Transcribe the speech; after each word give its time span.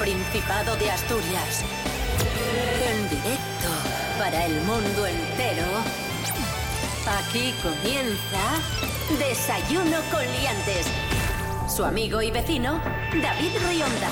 Principado 0.00 0.76
de 0.76 0.90
Asturias. 0.90 1.62
En 2.88 3.10
directo 3.10 3.68
para 4.18 4.46
el 4.46 4.54
mundo 4.62 5.06
entero. 5.06 5.66
Aquí 7.18 7.52
comienza 7.62 9.18
Desayuno 9.18 9.98
con 10.10 10.22
Liantes. 10.22 10.86
Su 11.68 11.84
amigo 11.84 12.22
y 12.22 12.30
vecino, 12.30 12.80
David 13.22 13.50
Rionda. 13.68 14.08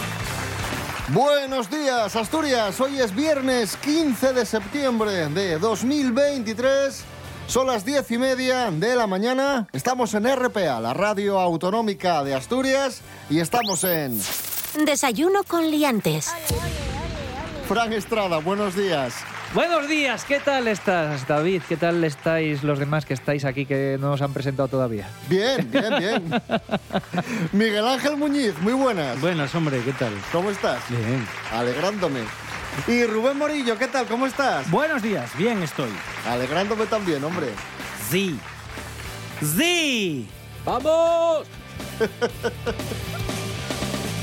Buenos 1.09 1.71
días, 1.71 2.15
Asturias. 2.17 2.79
Hoy 2.83 3.01
es 3.01 3.15
viernes 3.15 3.79
15 3.79 4.35
de 4.35 4.45
septiembre 4.45 5.31
de 5.31 5.59
2023. 5.59 7.03
Son 7.47 7.67
las 7.67 7.87
diez 7.87 8.11
y 8.11 8.19
media 8.19 8.71
de 8.71 8.95
la 8.95 9.07
mañana. 9.07 9.67
Estamos 9.73 10.13
en 10.13 10.27
RPA, 10.37 10.81
la 10.81 10.93
radio 10.93 11.41
autonómica 11.41 12.23
de 12.25 12.35
Asturias, 12.35 13.01
y 13.31 13.41
estamos 13.41 13.85
en 13.85 14.21
Desayuno 14.85 15.45
con 15.45 15.71
Liantes. 15.71 16.33
Fran 17.69 17.93
Estrada. 17.93 18.39
Buenos 18.39 18.75
días. 18.75 19.15
Buenos 19.55 19.89
días, 19.89 20.25
¿qué 20.25 20.41
tal 20.41 20.69
estás, 20.69 21.27
David? 21.27 21.63
¿Qué 21.67 21.79
tal 21.79 22.05
estáis 22.05 22.63
los 22.63 22.79
demás 22.79 23.07
que 23.07 23.15
estáis 23.15 23.47
aquí 23.47 23.65
que 23.65 23.97
no 23.99 24.13
os 24.13 24.21
han 24.21 24.35
presentado 24.35 24.69
todavía? 24.69 25.09
Bien, 25.27 25.71
bien, 25.71 25.99
bien. 25.99 26.43
Miguel 27.53 27.87
Ángel 27.89 28.19
Muñiz, 28.19 28.59
muy 28.61 28.75
buenas. 28.75 29.19
Buenas, 29.23 29.55
hombre, 29.55 29.81
¿qué 29.83 29.93
tal? 29.93 30.13
¿Cómo 30.33 30.51
estás? 30.51 30.83
Bien. 30.91 31.27
Alegrándome. 31.51 32.21
Y 32.87 33.05
Rubén 33.05 33.39
Morillo, 33.39 33.79
¿qué 33.79 33.89
tal? 33.89 34.07
¿Cómo 34.07 34.27
estás? 34.27 34.71
Buenos 34.71 35.01
días, 35.01 35.35
bien 35.39 35.63
estoy. 35.63 35.91
Alegrándome 36.27 36.85
también, 36.85 37.25
hombre. 37.25 37.49
Sí. 38.11 38.39
Sí. 39.41 40.29
¡Vamos! 40.67 41.47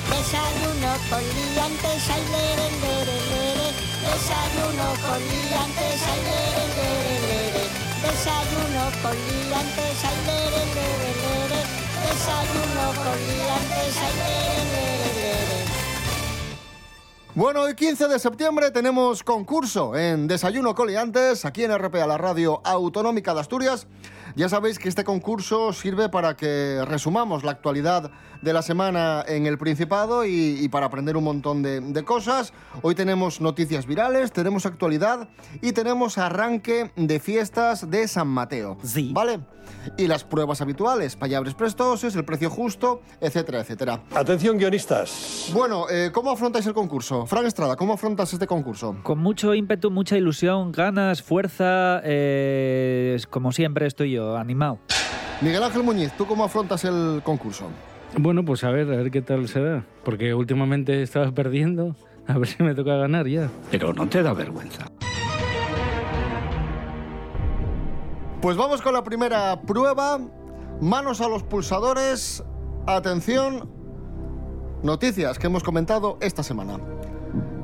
Desayuno 0.09 0.91
con 1.09 1.23
liantes, 1.35 2.09
ay, 2.09 2.23
lere, 2.31 2.67
lere, 2.81 3.17
lere. 3.31 3.67
Desayuno 4.05 4.87
con 5.01 5.19
liantes, 5.19 6.01
ay, 6.11 6.21
lere, 6.29 6.65
lere, 6.77 7.15
lere. 7.27 7.63
Desayuno 8.05 8.83
con 9.01 9.15
liantes, 9.15 9.97
ay, 10.05 10.17
lere, 10.27 10.61
lere, 10.77 11.09
lere. 11.23 11.59
Desayuno 12.05 12.85
con 13.03 13.17
liantes, 13.27 13.95
ay, 13.97 14.13
lere, 14.21 14.61
lere, 14.73 15.09
lere. 15.15 15.65
Bueno, 17.33 17.61
hoy 17.63 17.75
15 17.75 18.07
de 18.07 18.19
septiembre 18.19 18.71
tenemos 18.71 19.23
concurso 19.23 19.95
en 19.97 20.27
Desayuno 20.27 20.73
Coliantes, 20.73 21.43
aquí 21.43 21.63
en 21.65 21.77
RPA, 21.77 22.07
la 22.07 22.17
radio 22.17 22.61
autonómica 22.63 23.33
de 23.33 23.41
Asturias. 23.41 23.87
Ya 24.35 24.49
sabéis 24.49 24.79
que 24.79 24.89
este 24.89 25.05
concurso 25.05 25.71
sirve 25.71 26.09
para 26.09 26.35
que 26.35 26.83
resumamos 26.85 27.45
la 27.45 27.51
actualidad 27.51 28.11
de 28.41 28.51
la 28.51 28.61
semana 28.61 29.23
en 29.25 29.45
el 29.45 29.57
Principado 29.57 30.25
y, 30.25 30.59
y 30.61 30.67
para 30.67 30.87
aprender 30.87 31.15
un 31.15 31.23
montón 31.23 31.63
de, 31.63 31.79
de 31.79 32.03
cosas. 32.03 32.51
Hoy 32.81 32.95
tenemos 32.95 33.39
noticias 33.39 33.85
virales, 33.85 34.33
tenemos 34.33 34.65
actualidad 34.65 35.29
y 35.61 35.71
tenemos 35.71 36.17
arranque 36.17 36.91
de 36.97 37.19
fiestas 37.21 37.89
de 37.89 38.09
San 38.09 38.27
Mateo. 38.27 38.77
Sí. 38.83 39.11
¿Vale? 39.13 39.39
Y 39.97 40.07
las 40.07 40.23
pruebas 40.23 40.61
habituales, 40.61 41.15
payabres 41.15 41.53
prestosos, 41.55 42.15
el 42.15 42.23
precio 42.23 42.49
justo, 42.49 43.01
etcétera, 43.19 43.61
etcétera. 43.61 44.03
Atención 44.13 44.57
guionistas. 44.57 45.49
Bueno, 45.53 45.85
eh, 45.89 46.11
¿cómo 46.13 46.29
afrontáis 46.29 46.67
el 46.67 46.73
concurso? 46.73 47.25
Fran 47.25 47.45
Estrada, 47.45 47.75
¿cómo 47.75 47.93
afrontas 47.93 48.31
este 48.33 48.47
concurso? 48.47 48.97
Con 49.01 49.19
mucho 49.19 49.53
ímpetu, 49.55 49.89
mucha 49.89 50.17
ilusión, 50.17 50.71
ganas, 50.71 51.23
fuerza, 51.23 52.01
eh, 52.03 53.17
como 53.29 53.51
siempre 53.51 53.87
estoy 53.87 54.11
yo, 54.11 54.24
animado. 54.37 54.79
Miguel 55.41 55.63
Ángel 55.63 55.83
Muñiz, 55.83 56.13
¿tú 56.17 56.25
cómo 56.25 56.45
afrontas 56.45 56.85
el 56.85 57.21
concurso? 57.23 57.69
Bueno, 58.17 58.45
pues 58.45 58.63
a 58.63 58.71
ver, 58.71 58.91
a 58.91 58.95
ver 58.95 59.11
qué 59.11 59.21
tal 59.21 59.47
se 59.47 59.61
da. 59.61 59.85
Porque 60.03 60.33
últimamente 60.33 61.01
estaba 61.01 61.31
perdiendo. 61.31 61.95
A 62.27 62.37
ver 62.39 62.47
si 62.47 62.63
me 62.63 62.73
toca 62.73 62.95
ganar 62.95 63.27
ya. 63.27 63.49
Pero 63.69 63.93
no 63.93 64.09
te 64.09 64.23
da 64.23 64.33
vergüenza. 64.33 64.85
Pues 68.41 68.57
vamos 68.57 68.81
con 68.81 68.93
la 68.93 69.03
primera 69.03 69.61
prueba. 69.61 70.19
Manos 70.81 71.21
a 71.21 71.27
los 71.27 71.43
pulsadores. 71.43 72.43
Atención. 72.87 73.69
Noticias 74.81 75.37
que 75.37 75.47
hemos 75.47 75.63
comentado 75.63 76.17
esta 76.21 76.41
semana. 76.41 76.79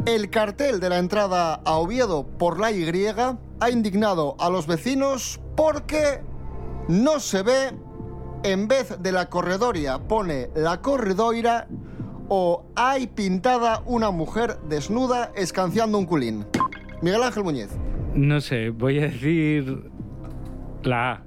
El 0.06 0.30
cartel 0.30 0.80
de 0.80 0.90
la 0.90 0.98
entrada 0.98 1.62
a 1.66 1.74
Oviedo 1.78 2.26
por 2.26 2.60
la 2.60 2.72
Y 2.72 2.86
ha 3.60 3.70
indignado 3.70 4.36
a 4.40 4.50
los 4.50 4.66
vecinos 4.66 5.40
porque 5.56 6.22
no 6.88 7.20
se 7.20 7.44
ve, 7.44 7.72
en 8.44 8.68
vez 8.68 9.02
de 9.02 9.12
la 9.12 9.30
corredoria 9.30 10.00
pone 10.00 10.50
la 10.56 10.82
corredoira 10.82 11.68
o 12.30 12.66
hay 12.76 13.08
pintada 13.08 13.82
una 13.86 14.12
mujer 14.12 14.58
desnuda 14.68 15.32
escanciando 15.36 15.98
un 15.98 16.06
culín. 16.06 16.46
Miguel 17.02 17.24
Ángel 17.24 17.44
Muñiz. 17.44 17.70
No 18.14 18.42
sé, 18.42 18.70
voy 18.70 19.00
a 19.00 19.04
decir 19.04 19.92
la 20.84 21.12
A. 21.12 21.24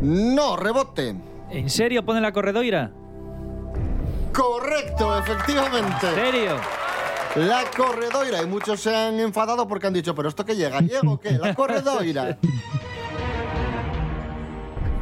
No, 0.00 0.56
rebote. 0.56 1.16
¿En 1.50 1.70
serio 1.70 2.04
pone 2.04 2.20
la 2.20 2.32
corredoira? 2.32 2.92
Correcto, 4.32 5.18
efectivamente. 5.18 6.06
¿En 6.08 6.14
serio? 6.14 6.56
La 7.36 7.64
corredoira. 7.76 8.42
Y 8.42 8.46
muchos 8.46 8.80
se 8.80 8.94
han 8.94 9.18
enfadado 9.20 9.66
porque 9.66 9.86
han 9.86 9.92
dicho, 9.92 10.14
¿pero 10.14 10.28
esto 10.28 10.44
qué 10.44 10.54
llega? 10.54 10.80
¿Gallego 10.80 11.12
o 11.12 11.20
qué? 11.20 11.32
La 11.32 11.54
corredoira. 11.54 12.38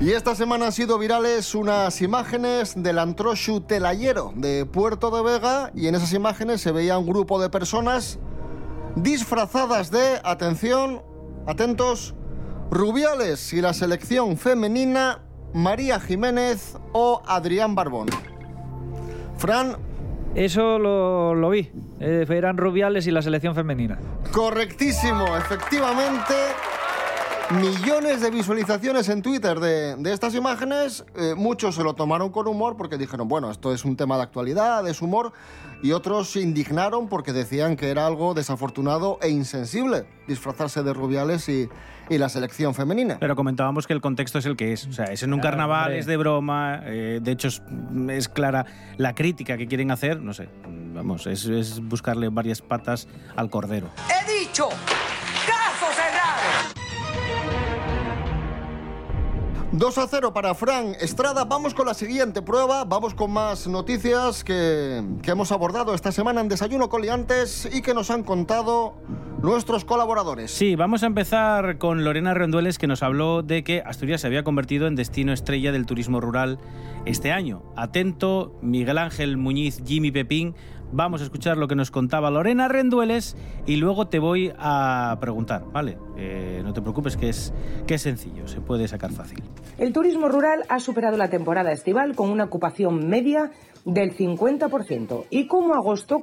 Y 0.00 0.10
esta 0.10 0.34
semana 0.34 0.66
han 0.66 0.72
sido 0.72 0.99
virales 0.99 1.55
unas 1.55 2.03
imágenes 2.03 2.75
del 2.77 2.99
Antrochu 2.99 3.60
Telayero 3.60 4.32
de 4.34 4.66
Puerto 4.66 5.10
de 5.10 5.22
Vega 5.22 5.71
y 5.75 5.87
en 5.87 5.94
esas 5.94 6.12
imágenes 6.12 6.60
se 6.60 6.72
veía 6.72 6.99
un 6.99 7.06
grupo 7.06 7.41
de 7.41 7.49
personas 7.49 8.19
disfrazadas 8.97 9.91
de, 9.91 10.21
atención, 10.25 11.03
atentos, 11.47 12.15
Rubiales 12.71 13.53
y 13.53 13.60
la 13.60 13.72
selección 13.72 14.37
femenina 14.37 15.21
María 15.53 16.00
Jiménez 16.00 16.77
o 16.93 17.22
Adrián 17.27 17.75
Barbón. 17.75 18.09
Fran, 19.38 19.77
Eso 20.34 20.78
lo, 20.78 21.34
lo 21.34 21.50
vi. 21.50 21.71
Eh, 22.00 22.27
eran 22.28 22.56
Rubiales 22.56 23.06
y 23.06 23.10
la 23.12 23.22
selección 23.22 23.54
femenina. 23.54 23.99
correctísimo, 24.33 25.37
efectivamente. 25.37 26.34
Millones 27.50 28.21
de 28.22 28.31
visualizaciones 28.31 29.09
en 29.10 29.21
Twitter 29.22 29.60
de, 29.60 29.97
de 29.97 30.12
estas 30.12 30.34
imágenes. 30.34 31.05
Eh, 31.15 31.34
muchos 31.37 31.75
se 31.75 31.84
lo 31.84 31.94
tomaron 31.94 32.31
con 32.31 32.49
humor 32.49 32.77
porque 32.77 32.97
dijeron, 32.97 33.28
bueno, 33.28 33.50
esto 33.50 33.72
es 33.72 33.84
un 33.84 33.97
tema 33.97 34.16
de 34.16 34.22
actualidad, 34.22 34.87
es 34.88 35.03
humor. 35.03 35.32
Y 35.83 35.93
otros 35.93 36.31
se 36.31 36.41
indignaron 36.41 37.09
porque 37.09 37.33
decían 37.33 37.77
que 37.77 37.91
era 37.91 38.06
algo 38.06 38.33
desafortunado 38.34 39.19
e 39.21 39.28
insensible 39.28 40.06
disfrazarse 40.27 40.83
de 40.83 40.94
Rubiales 40.94 41.47
y, 41.50 41.69
y 42.09 42.16
la 42.19 42.31
selección 42.31 42.75
femenina. 42.75 43.19
Pero 43.21 43.37
comentábamos 43.37 43.87
que 43.87 43.93
el 43.93 44.00
contexto 44.00 44.38
es 44.38 44.47
el 44.47 44.56
que 44.56 44.72
es. 44.72 44.87
O 44.87 44.93
sea, 44.93 45.04
es 45.06 45.22
en 45.22 45.34
un 45.34 45.41
Claro, 45.41 45.56
carnaval, 45.59 45.83
hombre. 45.84 45.99
es 45.99 46.06
de 46.06 46.16
broma. 46.16 46.81
eh, 46.84 47.21
de 47.22 47.31
hecho, 47.33 47.49
es, 47.49 47.62
es 48.09 48.28
clara 48.31 48.65
la 48.97 49.15
crítica 49.15 49.59
que 49.59 49.66
quieren 49.69 49.91
hacer. 49.91 50.21
No 50.22 50.33
sé, 50.33 50.49
vamos, 50.94 51.27
es, 51.27 51.44
es 51.44 51.81
buscarle 51.81 52.31
varias 52.31 52.62
patas 52.62 53.06
al 53.37 53.50
cordero. 53.50 53.91
He 54.09 54.41
dicho, 54.47 54.71
2 59.76 59.98
a 59.98 60.06
0 60.06 60.32
para 60.32 60.54
Fran 60.54 60.94
Estrada. 61.00 61.44
Vamos 61.44 61.74
con 61.74 61.86
la 61.86 61.94
siguiente 61.94 62.42
prueba. 62.42 62.84
Vamos 62.84 63.12
con 63.12 63.32
más 63.32 63.66
noticias 63.66 64.44
que, 64.44 65.03
que 65.21 65.32
hemos 65.32 65.50
abordado 65.50 65.94
esta 65.94 66.12
semana 66.12 66.41
en 66.41 66.48
Desayuno 66.48 66.88
Coliantes 66.88 67.68
y 67.72 67.82
que 67.82 67.92
nos 67.92 68.09
han 68.12 68.22
contado 68.22 68.94
nuestros 69.42 69.84
colaboradores. 69.84 70.53
Sí, 70.53 70.76
vamos 70.76 71.03
a 71.03 71.06
empezar 71.06 71.78
con 71.78 72.04
Lorena 72.04 72.34
Rendueles, 72.34 72.78
que 72.78 72.86
nos 72.86 73.03
habló 73.03 73.42
de 73.42 73.65
que 73.65 73.82
Asturias 73.84 74.21
se 74.21 74.28
había 74.28 74.44
convertido 74.44 74.86
en 74.86 74.94
destino 74.94 75.32
estrella 75.32 75.72
del 75.72 75.86
turismo 75.86 76.20
rural 76.20 76.60
este 77.04 77.32
año. 77.32 77.65
Atento, 77.77 78.56
Miguel 78.62 78.97
Ángel 78.97 79.36
Muñiz, 79.36 79.82
Jimmy 79.84 80.12
Pepín. 80.12 80.54
Vamos 80.92 81.21
a 81.22 81.25
escuchar 81.25 81.57
lo 81.57 81.66
que 81.66 81.75
nos 81.75 81.91
contaba 81.91 82.31
Lorena 82.31 82.69
Rendueles 82.69 83.36
y 83.66 83.77
luego 83.77 84.07
te 84.07 84.19
voy 84.21 84.53
a 84.59 85.16
preguntar, 85.21 85.65
¿vale? 85.72 85.98
Eh, 86.16 86.60
no 86.65 86.72
te 86.72 86.81
preocupes, 86.83 87.16
que 87.16 87.28
es, 87.28 87.53
que 87.86 87.95
es 87.95 88.03
sencillo, 88.03 88.47
se 88.47 88.60
puede 88.60 88.86
sacar 88.86 89.10
fácil. 89.10 89.42
El 89.78 89.92
turismo 89.92 90.28
rural 90.28 90.63
ha 90.69 90.78
superado 90.78 91.16
la 91.16 91.28
temporada 91.31 91.72
estival 91.72 92.15
con 92.15 92.31
una 92.31 92.45
ocupación 92.45 93.09
media 93.09 93.51
del 93.84 94.16
50% 94.16 95.25
y 95.31 95.47
como 95.48 95.75
agosto 95.75 96.22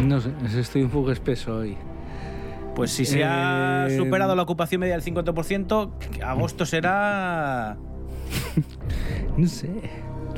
No 0.00 0.20
sé, 0.20 0.30
estoy 0.58 0.82
un 0.82 0.90
poco 0.90 1.10
espeso 1.12 1.56
hoy. 1.56 1.76
Pues 2.74 2.90
si 2.92 3.04
se 3.04 3.24
ha 3.24 3.86
Eh, 3.88 3.96
superado 3.98 4.34
la 4.36 4.42
ocupación 4.42 4.80
media 4.80 4.94
del 4.98 5.04
50%, 5.04 6.22
agosto 6.24 6.64
será... 6.64 7.76
No 9.36 9.46
sé. 9.46 9.68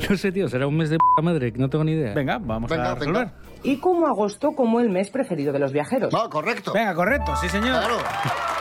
No 0.09 0.17
sé, 0.17 0.31
tío, 0.31 0.47
será 0.49 0.67
un 0.67 0.75
mes 0.77 0.89
de 0.89 0.97
p 0.97 1.21
madre, 1.21 1.51
que 1.53 1.59
no 1.59 1.69
tengo 1.69 1.83
ni 1.83 1.91
idea. 1.93 2.13
Venga, 2.13 2.39
vamos 2.39 2.69
Venga, 2.69 2.91
a 2.91 2.95
resolver. 2.95 3.25
venga. 3.27 3.33
y 3.63 3.77
como 3.77 4.07
agosto 4.07 4.51
como 4.55 4.79
el 4.79 4.89
mes 4.89 5.09
preferido 5.09 5.53
de 5.53 5.59
los 5.59 5.71
viajeros. 5.71 6.11
No, 6.13 6.29
correcto. 6.29 6.73
Venga, 6.73 6.93
correcto, 6.95 7.35
sí 7.37 7.47
señor. 7.49 7.79
Claro. 7.79 7.97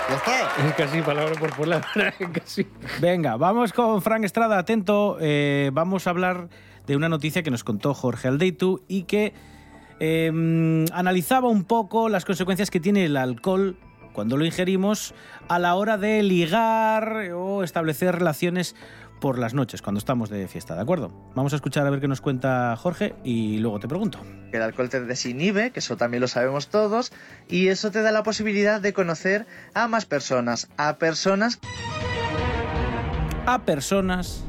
Ya 0.08 0.16
está. 0.16 0.68
Es 0.68 0.74
casi 0.76 1.00
palabra 1.02 1.34
por 1.38 1.56
palabra, 1.56 2.14
casi. 2.32 2.66
Venga, 3.00 3.36
vamos 3.36 3.72
con 3.72 4.02
Frank 4.02 4.24
Estrada, 4.24 4.58
atento. 4.58 5.16
eh, 5.20 5.70
vamos 5.72 6.06
a 6.06 6.10
hablar 6.10 6.48
de 6.86 6.96
una 6.96 7.08
noticia 7.08 7.42
que 7.42 7.50
nos 7.50 7.64
contó 7.64 7.94
Jorge 7.94 8.28
Aldeitu 8.28 8.80
y 8.88 9.04
que 9.04 9.32
eh, 10.00 10.28
analizaba 10.92 11.48
un 11.48 11.64
poco 11.64 12.08
las 12.08 12.24
consecuencias 12.24 12.70
que 12.70 12.80
tiene 12.80 13.04
el 13.04 13.16
alcohol 13.16 13.76
cuando 14.12 14.36
lo 14.36 14.44
ingerimos 14.44 15.14
a 15.48 15.58
la 15.60 15.74
hora 15.76 15.96
de 15.96 16.22
ligar 16.22 17.30
o 17.34 17.62
establecer 17.62 18.16
relaciones 18.16 18.74
por 19.20 19.38
las 19.38 19.54
noches, 19.54 19.82
cuando 19.82 19.98
estamos 19.98 20.30
de 20.30 20.48
fiesta, 20.48 20.74
¿de 20.74 20.80
acuerdo? 20.80 21.12
Vamos 21.34 21.52
a 21.52 21.56
escuchar 21.56 21.86
a 21.86 21.90
ver 21.90 22.00
qué 22.00 22.08
nos 22.08 22.20
cuenta 22.20 22.74
Jorge 22.76 23.14
y 23.22 23.58
luego 23.58 23.78
te 23.78 23.86
pregunto. 23.86 24.18
El 24.52 24.62
alcohol 24.62 24.88
te 24.88 25.00
desinhibe, 25.00 25.70
que 25.70 25.80
eso 25.80 25.96
también 25.96 26.20
lo 26.20 26.28
sabemos 26.28 26.68
todos, 26.68 27.12
y 27.48 27.68
eso 27.68 27.90
te 27.90 28.02
da 28.02 28.10
la 28.10 28.22
posibilidad 28.22 28.80
de 28.80 28.92
conocer 28.92 29.46
a 29.74 29.86
más 29.86 30.06
personas, 30.06 30.68
a 30.76 30.96
personas 30.98 31.60
A 33.46 33.64
personas... 33.64 34.44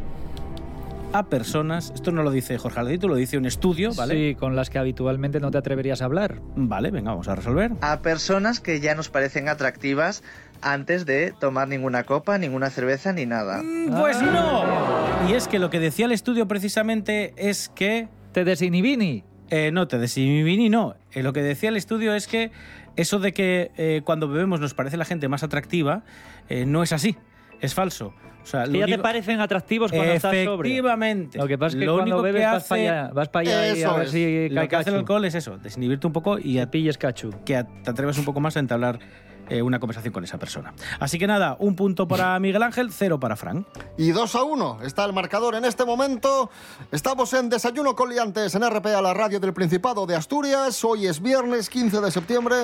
A 1.13 1.25
personas, 1.25 1.91
esto 1.93 2.11
no 2.13 2.23
lo 2.23 2.31
dice 2.31 2.57
Jorge 2.57 2.79
Aldeitu, 2.79 3.09
lo 3.09 3.15
dice 3.15 3.37
un 3.37 3.45
estudio, 3.45 3.93
¿vale? 3.95 4.13
Sí, 4.15 4.35
con 4.35 4.55
las 4.55 4.69
que 4.69 4.79
habitualmente 4.79 5.41
no 5.41 5.51
te 5.51 5.57
atreverías 5.57 6.01
a 6.01 6.05
hablar. 6.05 6.39
Vale, 6.55 6.89
venga, 6.89 7.11
vamos 7.11 7.27
a 7.27 7.35
resolver. 7.35 7.73
a 7.81 8.01
personas 8.01 8.61
que 8.61 8.79
ya 8.79 8.95
nos 8.95 9.09
parecen 9.09 9.49
atractivas 9.49 10.23
antes 10.61 11.05
de 11.05 11.33
tomar 11.39 11.67
ninguna 11.67 12.03
copa, 12.03 12.37
ninguna 12.37 12.69
cerveza 12.69 13.13
ni 13.13 13.25
nada. 13.25 13.61
Pues 13.99 14.21
no. 14.21 14.63
Y 15.29 15.33
es 15.33 15.47
que 15.47 15.59
lo 15.59 15.69
que 15.69 15.79
decía 15.79 16.05
el 16.05 16.11
estudio 16.11 16.47
precisamente 16.47 17.33
es 17.37 17.69
que... 17.69 18.07
¿Te 18.31 18.43
desinhibini? 18.45 19.23
Eh, 19.49 19.71
no, 19.73 19.87
te 19.87 19.97
desinhibini 19.97 20.69
no. 20.69 20.95
Eh, 21.11 21.23
lo 21.23 21.33
que 21.33 21.41
decía 21.41 21.69
el 21.69 21.77
estudio 21.77 22.13
es 22.15 22.27
que 22.27 22.51
eso 22.95 23.19
de 23.19 23.33
que 23.33 23.71
eh, 23.77 24.01
cuando 24.05 24.27
bebemos 24.27 24.59
nos 24.59 24.73
parece 24.73 24.97
la 24.97 25.05
gente 25.05 25.27
más 25.27 25.43
atractiva, 25.43 26.03
eh, 26.49 26.65
no 26.65 26.83
es 26.83 26.93
así. 26.93 27.17
Es 27.59 27.73
falso. 27.73 28.13
O 28.41 28.45
sea, 28.45 28.63
Que 28.63 28.71
lo 28.71 28.79
ya 28.79 28.85
te 28.87 28.97
parecen 28.97 29.39
atractivos 29.39 29.91
cuando 29.91 30.11
estás 30.13 30.31
sobrio. 30.31 30.53
Efectivamente. 30.71 31.37
Lo 31.37 31.47
que 31.47 31.57
pasa 31.59 31.75
es 31.75 31.79
que 31.79 31.85
Lo 31.85 31.95
cuando 31.97 32.15
único 32.15 32.23
que 32.25 32.31
bebes 32.31 32.47
vas 32.47 32.55
hace- 32.63 32.69
para 32.69 32.81
allá, 32.81 33.13
vas 33.13 33.29
para 33.29 33.41
allá 33.41 33.67
y 33.67 33.69
a 33.69 33.73
Eso 33.73 33.95
ver 33.97 34.05
es. 34.05 34.11
si 34.11 34.49
Lo 34.49 34.55
cae 34.61 34.67
que 34.67 34.75
hace 34.77 34.89
el 34.89 34.95
alcohol 34.95 35.25
es 35.25 35.35
eso, 35.35 35.57
desinhibirte 35.59 36.07
un 36.07 36.13
poco 36.13 36.39
y 36.39 36.57
a- 36.57 36.71
pilles 36.71 36.97
cachu. 36.97 37.31
que 37.45 37.55
a- 37.57 37.65
te 37.67 37.91
atreves 37.91 38.17
un 38.17 38.25
poco 38.25 38.39
más 38.39 38.57
a 38.57 38.59
entablar 38.61 38.97
eh, 39.51 39.61
una 39.61 39.79
conversación 39.79 40.13
con 40.13 40.23
esa 40.23 40.37
persona. 40.37 40.73
Así 41.01 41.19
que 41.19 41.27
nada, 41.27 41.57
un 41.59 41.75
punto 41.75 42.07
para 42.07 42.39
Miguel 42.39 42.63
Ángel, 42.63 42.89
cero 42.89 43.19
para 43.19 43.35
Frank. 43.35 43.67
Y 43.97 44.11
2 44.11 44.35
a 44.35 44.43
1 44.43 44.79
está 44.83 45.03
el 45.03 45.11
marcador 45.11 45.55
en 45.55 45.65
este 45.65 45.83
momento. 45.83 46.49
Estamos 46.89 47.33
en 47.33 47.49
Desayuno 47.49 47.93
con 47.93 48.09
Liantes 48.09 48.55
en 48.55 48.63
RPA, 48.69 49.01
la 49.01 49.13
radio 49.13 49.41
del 49.41 49.53
Principado 49.53 50.05
de 50.05 50.15
Asturias. 50.15 50.81
Hoy 50.85 51.05
es 51.05 51.21
viernes 51.21 51.69
15 51.69 51.99
de 51.99 52.11
septiembre 52.11 52.55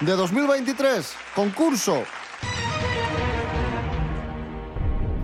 de 0.00 0.12
2023. 0.16 1.14
Concurso. 1.36 2.02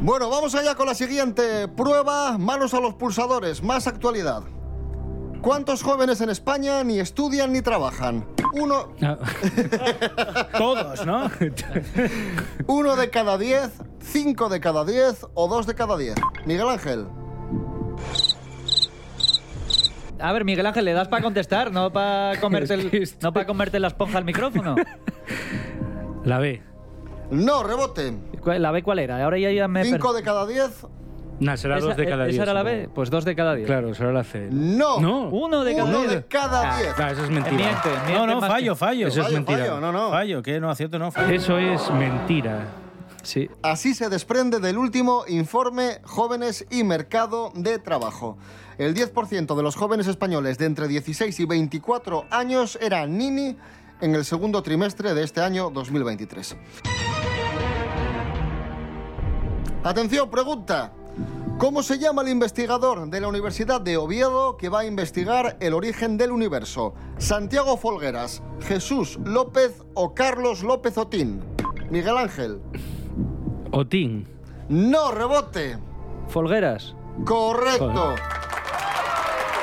Bueno, 0.00 0.30
vamos 0.30 0.54
allá 0.54 0.76
con 0.76 0.86
la 0.86 0.94
siguiente 0.94 1.66
prueba. 1.66 2.38
Manos 2.38 2.74
a 2.74 2.80
los 2.80 2.94
pulsadores. 2.94 3.60
Más 3.60 3.88
actualidad. 3.88 4.44
¿Cuántos 5.42 5.82
jóvenes 5.82 6.20
en 6.20 6.30
España 6.30 6.82
ni 6.84 6.98
estudian 6.98 7.52
ni 7.52 7.62
trabajan? 7.62 8.26
Uno, 8.54 8.92
Ah, 9.02 9.16
Todos, 10.58 11.06
¿no? 11.06 11.30
uno 12.66 12.96
de 12.96 13.10
cada 13.10 13.38
diez, 13.38 13.70
cinco 14.00 14.48
de 14.48 14.60
cada 14.60 14.84
diez 14.84 15.24
o 15.34 15.48
dos 15.48 15.66
de 15.66 15.74
cada 15.74 15.96
diez. 15.96 16.16
Miguel 16.44 16.68
Ángel. 16.68 17.06
A 20.20 20.32
ver, 20.32 20.44
Miguel 20.44 20.66
Ángel, 20.66 20.84
¿le 20.84 20.92
das 20.92 21.06
para 21.08 21.22
contestar? 21.22 21.70
¿No 21.70 21.92
para 21.92 22.38
comerte, 22.40 22.74
el, 22.74 23.08
no 23.22 23.32
para 23.32 23.46
comerte 23.46 23.78
la 23.78 23.88
esponja 23.88 24.18
al 24.18 24.24
micrófono? 24.24 24.74
la 26.24 26.38
B. 26.38 26.62
No, 27.30 27.62
rebote. 27.62 28.14
¿Cuál- 28.42 28.62
¿La 28.62 28.70
B 28.72 28.82
cuál 28.82 28.98
era? 28.98 29.22
Ahora 29.22 29.38
ya, 29.38 29.52
ya 29.52 29.68
me... 29.68 29.80
per- 29.82 29.90
Cinco 29.92 30.12
de 30.12 30.22
cada 30.22 30.46
diez. 30.46 30.70
Nah, 31.40 31.56
será 31.56 31.78
¿Esa, 31.78 31.86
dos 31.86 31.96
de 31.96 32.04
cada 32.06 32.24
¿Esa 32.24 32.30
diez. 32.32 32.42
era 32.42 32.52
la 32.52 32.62
B? 32.64 32.88
Pues 32.92 33.10
dos 33.10 33.24
de 33.24 33.36
cada 33.36 33.54
diez. 33.54 33.66
Claro, 33.66 33.94
será 33.94 34.12
la 34.12 34.24
C. 34.24 34.48
No. 34.50 34.98
No. 35.00 35.28
Uno 35.28 35.62
de 35.62 35.72
cada 35.76 35.84
Uno 35.88 35.98
diez. 36.00 36.10
de 36.12 36.24
cada 36.26 36.76
Ah, 36.76 36.80
diez. 36.80 36.94
Claro, 36.94 37.12
eso 37.12 37.22
es 37.24 37.28
Eh, 37.30 37.32
mentira. 37.32 37.56
miente, 37.56 37.88
miente 38.06 38.12
No, 38.14 38.26
no, 38.26 38.40
fallo, 38.40 38.74
fallo. 38.74 39.06
Eso 39.08 39.22
es 39.22 39.32
mentira. 39.32 39.58
fallo, 39.58 39.80
no, 39.80 39.92
no. 39.92 40.10
Fallo, 40.10 40.42
que 40.42 40.58
no 40.58 40.68
acierto, 40.70 40.98
no 40.98 41.12
fallo. 41.12 41.32
Eso 41.32 41.56
es 41.58 41.90
mentira. 41.92 42.66
Sí. 43.22 43.48
Así 43.62 43.94
se 43.94 44.08
desprende 44.08 44.58
del 44.58 44.78
último 44.78 45.24
informe 45.28 46.00
Jóvenes 46.04 46.66
y 46.70 46.82
Mercado 46.82 47.52
de 47.54 47.78
Trabajo. 47.78 48.36
El 48.78 48.94
10% 48.94 49.54
de 49.56 49.62
los 49.62 49.76
jóvenes 49.76 50.06
españoles 50.06 50.56
de 50.58 50.66
entre 50.66 50.88
16 50.88 51.38
y 51.38 51.44
24 51.44 52.24
años 52.30 52.78
eran 52.80 53.16
nini 53.18 53.56
en 54.00 54.14
el 54.14 54.24
segundo 54.24 54.62
trimestre 54.62 55.14
de 55.14 55.24
este 55.24 55.40
año 55.40 55.70
2023. 55.70 56.56
Atención, 59.84 60.30
pregunta. 60.30 60.92
¿Cómo 61.58 61.82
se 61.82 61.98
llama 61.98 62.22
el 62.22 62.28
investigador 62.28 63.10
de 63.10 63.20
la 63.20 63.26
Universidad 63.26 63.80
de 63.80 63.96
Oviedo 63.96 64.56
que 64.56 64.68
va 64.68 64.80
a 64.80 64.84
investigar 64.84 65.56
el 65.58 65.74
origen 65.74 66.16
del 66.16 66.30
universo? 66.30 66.94
¿Santiago 67.18 67.76
Folgueras, 67.76 68.44
Jesús 68.60 69.18
López 69.24 69.82
o 69.94 70.14
Carlos 70.14 70.62
López 70.62 70.96
Otín? 70.96 71.42
Miguel 71.90 72.16
Ángel. 72.16 72.60
Otín. 73.72 74.28
No, 74.68 75.10
rebote. 75.10 75.78
Folgueras. 76.28 76.94
Correcto. 77.24 78.14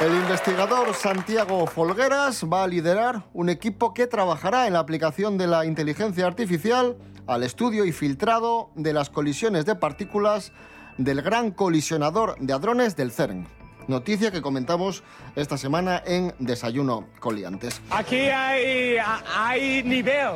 El 0.01 0.13
investigador 0.15 0.94
Santiago 0.95 1.65
Folgueras 1.65 2.44
va 2.44 2.65
a 2.65 2.68
liderar 2.68 3.24
un 3.31 3.47
equipo 3.47 3.94
que 3.94 4.06
trabajará 4.06 4.68
en 4.68 4.74
la 4.74 4.80
aplicación 4.80 5.38
de 5.38 5.47
la 5.47 5.65
inteligencia 5.65 6.27
artificial 6.27 6.97
al 7.25 7.44
estudio 7.44 7.86
y 7.86 7.94
filtrado 7.94 8.71
de 8.75 8.92
las 8.92 9.09
colisiones 9.09 9.65
de 9.65 9.75
partículas 9.75 10.51
del 10.97 11.21
gran 11.21 11.51
colisionador 11.51 12.36
de 12.39 12.53
hadrones 12.53 12.95
del 12.95 13.12
CERN. 13.12 13.47
Noticia 13.88 14.31
que 14.31 14.42
comentamos 14.42 15.03
esta 15.36 15.57
semana 15.57 16.01
en 16.06 16.33
Desayuno 16.39 17.07
Coliantes. 17.19 17.81
Aquí 17.92 18.30
hay, 18.30 18.97
hay 19.36 19.83
nivel. 19.83 20.31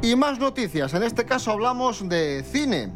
Y 0.00 0.16
más 0.16 0.38
noticias, 0.38 0.94
en 0.94 1.02
este 1.02 1.24
caso 1.24 1.50
hablamos 1.50 2.08
de 2.08 2.44
cine. 2.44 2.92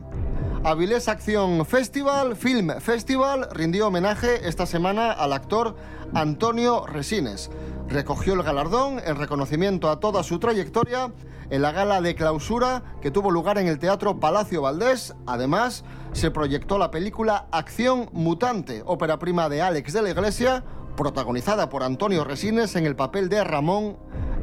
Avilés 0.65 1.07
Acción 1.07 1.65
Festival, 1.65 2.35
Film 2.35 2.81
Festival, 2.81 3.49
rindió 3.53 3.87
homenaje 3.89 4.49
esta 4.49 4.67
semana 4.67 5.13
al 5.13 5.33
actor 5.33 5.77
Antonio 6.15 6.87
Resines. 6.87 7.51
Recogió 7.89 8.35
el 8.35 8.43
galardón 8.43 9.01
en 9.05 9.17
reconocimiento 9.17 9.89
a 9.89 10.01
toda 10.01 10.25
su 10.25 10.41
trayectoria 10.41 11.13
en 11.51 11.63
la 11.63 11.71
gala 11.71 12.01
de 12.01 12.17
clausura 12.17 12.83
que 13.01 13.13
tuvo 13.13 13.31
lugar 13.31 13.59
en 13.59 13.69
el 13.69 13.79
Teatro 13.79 14.19
Palacio 14.19 14.63
Valdés. 14.63 15.15
Además, 15.25 15.85
se 16.13 16.33
proyectó 16.33 16.79
la 16.79 16.91
película 16.91 17.47
Acción 17.53 18.09
Mutante, 18.13 18.83
ópera 18.85 19.21
prima 19.21 19.49
de 19.49 19.63
Alex 19.63 19.93
de 19.93 20.03
la 20.03 20.11
Iglesia, 20.11 20.65
protagonizada 20.97 21.69
por 21.69 21.83
Antonio 21.83 22.25
Resines 22.25 22.75
en 22.77 22.87
el 22.87 22.97
papel 22.97 23.29
de 23.29 23.45
Ramón 23.45 23.97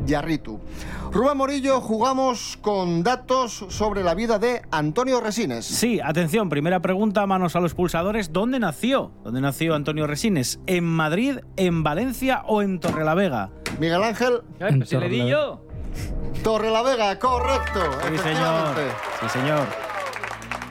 Yarritu. 0.06 0.60
Rubén 1.12 1.38
Morillo, 1.38 1.80
jugamos 1.82 2.58
con 2.62 3.04
datos 3.04 3.66
sobre 3.70 4.04
la 4.04 4.14
vida 4.16 4.40
de 4.40 4.62
Antonio 4.72 5.22
Resines. 5.22 5.66
Sí, 5.66 6.00
atención, 6.04 6.50
primera 6.50 6.82
pregunta, 6.82 7.26
manos 7.28 7.56
a 7.56 7.60
los 7.60 7.74
pulsadores. 7.74 8.34
¿Dónde 8.34 8.60
nació? 8.60 9.12
¿Dónde 9.24 9.42
nació 9.42 9.76
Antonio 9.76 10.08
Resines? 10.08 10.60
¿En 10.66 10.84
Madrid, 10.86 11.40
en 11.56 11.84
Valencia 11.84 12.44
o 12.48 12.62
en 12.62 12.80
Torrelavega? 12.80 13.50
Miguel 13.80 14.04
Ángel, 14.04 14.42
Ay, 14.60 14.78
pues 14.78 14.90
si 14.90 14.98
le 14.98 15.10
di 15.10 15.28
yo. 15.28 15.62
Torrelavega, 16.44 17.18
correcto. 17.20 17.80
Sí, 18.10 18.18
señor. 18.18 18.76
Sí, 19.22 19.30
señor. 19.30 19.93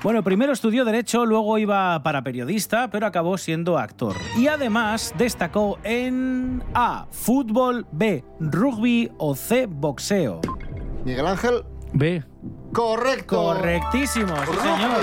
Bueno, 0.02 0.24
primero 0.24 0.52
estudió 0.52 0.84
Derecho, 0.84 1.24
luego 1.24 1.58
iba 1.58 2.02
para 2.02 2.22
periodista, 2.22 2.88
pero 2.90 3.06
acabó 3.06 3.38
siendo 3.38 3.78
actor. 3.78 4.16
Y 4.36 4.48
además 4.48 5.14
destacó 5.16 5.78
en 5.84 6.62
A. 6.74 7.06
Fútbol, 7.12 7.86
B. 7.92 8.24
Rugby 8.40 9.12
o 9.18 9.36
C. 9.36 9.66
Boxeo. 9.66 10.40
Miguel 11.04 11.26
Ángel, 11.26 11.62
B. 11.92 12.24
correcto. 12.72 13.36
Correctísimo, 13.36 14.34
sí, 14.34 14.42
Rugby. 14.46 14.58
señor. 14.60 15.00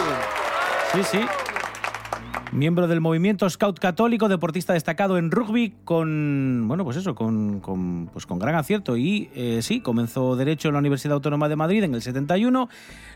Sí, 0.94 1.04
sí. 1.04 1.20
Miembro 2.52 2.88
del 2.88 3.00
movimiento 3.00 3.48
Scout 3.48 3.78
Católico, 3.78 4.28
deportista 4.28 4.74
destacado 4.74 5.20
en 5.20 5.30
rugby 5.30 5.76
con, 5.86 6.66
bueno, 6.68 6.84
pues 6.84 6.98
eso, 6.98 7.14
con, 7.14 7.60
con, 7.60 8.10
pues 8.12 8.26
con 8.26 8.40
gran 8.40 8.56
acierto. 8.56 8.98
Y 8.98 9.30
eh, 9.36 9.60
sí, 9.62 9.82
comenzó 9.82 10.36
Derecho 10.36 10.70
en 10.70 10.74
la 10.74 10.80
Universidad 10.80 11.14
Autónoma 11.14 11.48
de 11.48 11.56
Madrid 11.56 11.84
en 11.84 11.94
el 11.94 12.02
71, 12.02 12.68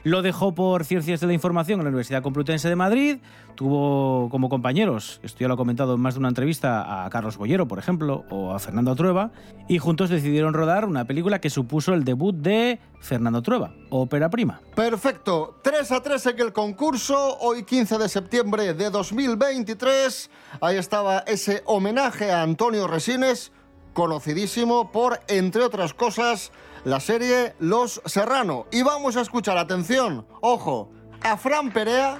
lo 0.03 0.21
dejó 0.21 0.53
por 0.53 0.85
Ciencias 0.85 1.19
de 1.19 1.25
la 1.25 1.33
Información 1.33 1.79
en 1.79 1.85
la 1.85 1.89
Universidad 1.89 2.21
Complutense 2.21 2.69
de 2.69 2.75
Madrid, 2.75 3.17
tuvo 3.55 4.29
como 4.29 4.49
compañeros, 4.49 5.19
esto 5.23 5.39
ya 5.39 5.47
lo 5.47 5.55
ha 5.55 5.57
comentado 5.57 5.95
en 5.95 6.01
más 6.01 6.13
de 6.13 6.19
una 6.19 6.29
entrevista, 6.29 7.03
a 7.03 7.09
Carlos 7.09 7.37
Bollero, 7.37 7.67
por 7.67 7.79
ejemplo, 7.79 8.25
o 8.29 8.53
a 8.53 8.59
Fernando 8.59 8.95
Trueba, 8.95 9.31
y 9.67 9.79
juntos 9.79 10.11
decidieron 10.11 10.53
rodar 10.53 10.85
una 10.85 11.05
película 11.05 11.39
que 11.39 11.49
supuso 11.49 11.95
el 11.95 12.03
debut 12.03 12.35
de 12.35 12.79
Fernando 13.03 13.41
Trueba, 13.41 13.73
ópera 13.89 14.29
prima. 14.29 14.61
Perfecto. 14.75 15.59
3 15.61 15.91
a 15.91 16.01
3 16.01 16.25
en 16.27 16.39
el 16.39 16.53
concurso. 16.53 17.37
Hoy 17.39 17.63
15 17.63 17.97
de 17.97 18.07
septiembre 18.07 18.73
de 18.73 18.89
2023. 18.89 20.29
Ahí 20.61 20.77
estaba 20.77 21.19
ese 21.27 21.63
homenaje 21.65 22.31
a 22.31 22.41
Antonio 22.41 22.87
Resines. 22.87 23.51
conocidísimo 23.93 24.91
por, 24.91 25.19
entre 25.27 25.61
otras 25.61 25.93
cosas, 25.93 26.51
la 26.83 26.99
serie 26.99 27.53
Los 27.59 28.01
Serrano. 28.05 28.65
Y 28.71 28.81
vamos 28.81 29.17
a 29.17 29.21
escuchar, 29.21 29.57
atención, 29.57 30.25
ojo, 30.41 30.89
a 31.21 31.37
Fran 31.37 31.71
Perea 31.71 32.19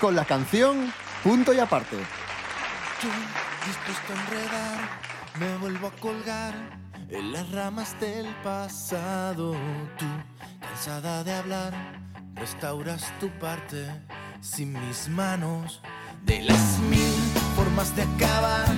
con 0.00 0.16
la 0.16 0.24
canción 0.24 0.90
Punto 1.22 1.52
y 1.52 1.58
Aparte. 1.58 1.96
Yo, 3.02 3.10
dispuesto 3.66 4.12
a 4.14 4.22
enredar, 4.22 5.00
me 5.38 5.58
vuelvo 5.58 5.88
a 5.88 5.90
colgar 6.00 6.79
en 7.10 7.32
las 7.32 7.50
ramas 7.50 7.98
del 8.00 8.26
pasado. 8.42 9.52
Tú, 9.98 10.06
cansada 10.60 11.24
de 11.24 11.32
hablar, 11.32 11.72
restauras 12.34 13.12
tu 13.18 13.28
parte 13.38 13.86
sin 14.40 14.72
mis 14.72 15.08
manos. 15.08 15.80
De 16.24 16.42
las 16.42 16.78
mil 16.90 17.14
formas 17.56 17.94
de 17.96 18.02
acabar, 18.02 18.68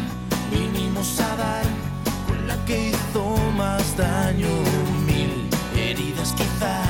vinimos 0.50 1.20
a 1.20 1.36
dar 1.36 1.64
con 2.26 2.46
la 2.46 2.56
que 2.64 2.90
hizo 2.90 3.36
más 3.56 3.96
daño. 3.96 4.48
Mil 5.06 5.48
heridas 5.76 6.32
quizá, 6.32 6.82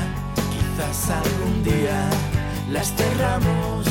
quizás 0.51 1.09
algún 1.09 1.63
día 1.63 2.09
las 2.69 2.93
cerramos. 2.93 3.87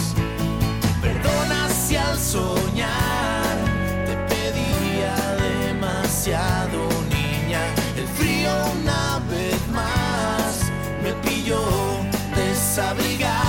Perdona 1.00 1.68
si 1.68 1.96
al 1.96 2.18
soñar 2.18 3.56
te 4.06 4.16
pedía 4.28 5.14
demasiado, 5.36 6.91
pilló 11.42 11.60
desabrigado. 12.36 13.41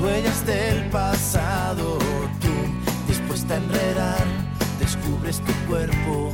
Las 0.00 0.44
del 0.44 0.88
pasado. 0.90 1.98
Tú, 2.40 2.52
dispuesta 3.08 3.54
a 3.54 3.56
enredar, 3.56 4.24
descubres 4.78 5.40
tu 5.40 5.52
cuerpo 5.68 6.32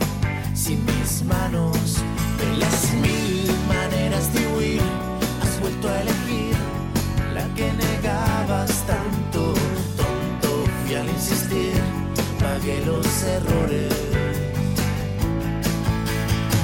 sin 0.55 0.85
mis 0.85 1.23
manos. 1.25 2.03
De 2.39 2.57
las 2.57 2.93
mil 2.95 3.51
maneras 3.69 4.33
de 4.33 4.47
huir, 4.49 4.83
has 5.43 5.61
vuelto 5.61 5.89
a 5.89 6.01
elegir 6.01 6.57
la 7.35 7.45
que 7.55 7.73
negabas 7.73 8.85
tanto. 8.87 9.55
Tonto 9.97 10.65
fui 10.85 10.97
al 10.97 11.09
insistir, 11.09 11.81
pagué 12.41 12.85
los 12.85 13.07
errores. 13.23 13.95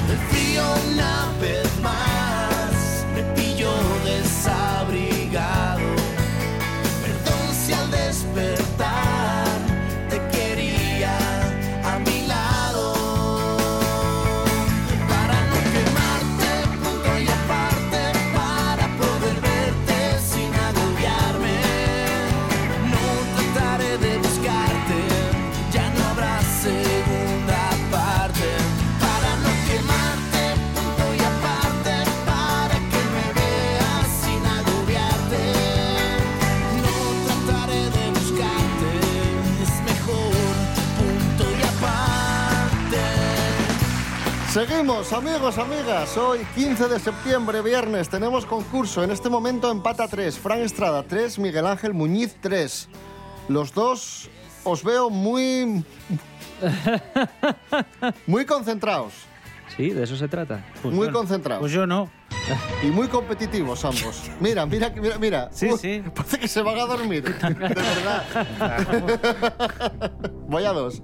El 0.09 0.17
frío 0.29 0.63
una 0.91 1.31
vez 1.39 1.67
más 1.81 3.05
me 3.15 3.23
pilló 3.35 3.71
desabrigado. 4.03 4.78
Seguimos, 44.79 45.11
amigos, 45.11 45.57
amigas. 45.57 46.15
Hoy, 46.15 46.39
15 46.55 46.87
de 46.87 46.99
septiembre, 46.99 47.61
viernes, 47.61 48.07
tenemos 48.07 48.45
concurso. 48.45 49.03
En 49.03 49.11
este 49.11 49.27
momento 49.27 49.69
empata 49.69 50.07
3. 50.07 50.39
Fran 50.39 50.61
Estrada 50.61 51.03
3, 51.03 51.37
Miguel 51.37 51.67
Ángel 51.67 51.93
Muñiz 51.93 52.37
3. 52.39 52.87
Los 53.49 53.73
dos 53.73 54.29
os 54.63 54.81
veo 54.81 55.09
muy... 55.09 55.83
muy 58.25 58.45
concentrados. 58.45 59.11
Sí, 59.75 59.89
de 59.89 60.03
eso 60.05 60.15
se 60.15 60.29
trata. 60.29 60.65
muy 60.85 61.11
concentrados. 61.11 61.59
Pues 61.59 61.73
yo 61.73 61.85
no. 61.85 62.09
Y 62.83 62.87
muy 62.87 63.07
competitivos 63.07 63.83
ambos. 63.85 64.29
Mira, 64.39 64.65
mira, 64.65 64.89
mira, 64.89 65.17
mira. 65.17 65.49
Sí, 65.51 65.71
Uy, 65.71 65.77
sí. 65.77 66.03
Parece 66.15 66.39
que 66.39 66.47
se 66.47 66.61
van 66.61 66.77
a 66.79 66.85
dormir. 66.85 67.23
De 67.23 67.63
verdad. 67.75 68.23
Voy 70.47 70.63
a 70.63 70.71
dos. 70.71 71.01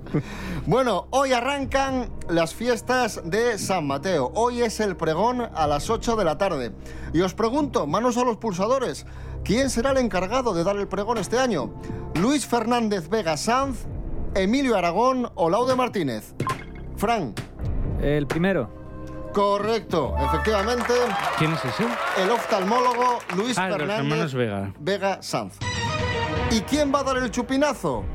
Bueno, 0.65 1.07
hoy 1.11 1.33
arrancan 1.33 2.09
las 2.29 2.53
fiestas 2.53 3.21
de 3.25 3.57
San 3.57 3.85
Mateo. 3.87 4.31
Hoy 4.35 4.61
es 4.61 4.79
el 4.79 4.95
pregón 4.95 5.41
a 5.41 5.67
las 5.67 5.89
8 5.89 6.15
de 6.15 6.25
la 6.25 6.37
tarde. 6.37 6.71
Y 7.13 7.21
os 7.21 7.33
pregunto, 7.33 7.85
manos 7.87 8.17
a 8.17 8.23
los 8.23 8.37
pulsadores, 8.37 9.05
¿quién 9.43 9.69
será 9.69 9.91
el 9.91 9.97
encargado 9.97 10.53
de 10.53 10.63
dar 10.63 10.77
el 10.77 10.87
pregón 10.87 11.17
este 11.17 11.37
año? 11.37 11.73
¿Luis 12.15 12.45
Fernández 12.45 13.09
Vega 13.09 13.37
Sanz, 13.37 13.85
Emilio 14.33 14.75
Aragón 14.77 15.29
o 15.35 15.49
Laude 15.49 15.75
Martínez? 15.75 16.33
Fran. 16.97 17.33
El 18.01 18.25
primero. 18.27 18.84
Correcto, 19.35 20.15
efectivamente. 20.17 20.93
¿Quién 21.37 21.51
es 21.51 21.65
ese? 21.65 21.83
El 22.23 22.31
oftalmólogo 22.31 23.19
Luis 23.35 23.57
Ah, 23.57 23.67
Fernández 23.69 24.33
Vega. 24.33 24.73
Vega 24.79 25.21
Sanz. 25.21 25.57
¿Y 26.51 26.61
quién 26.61 26.93
va 26.95 27.01
a 27.01 27.03
dar 27.03 27.17
el 27.17 27.29
chupinazo? 27.31 28.05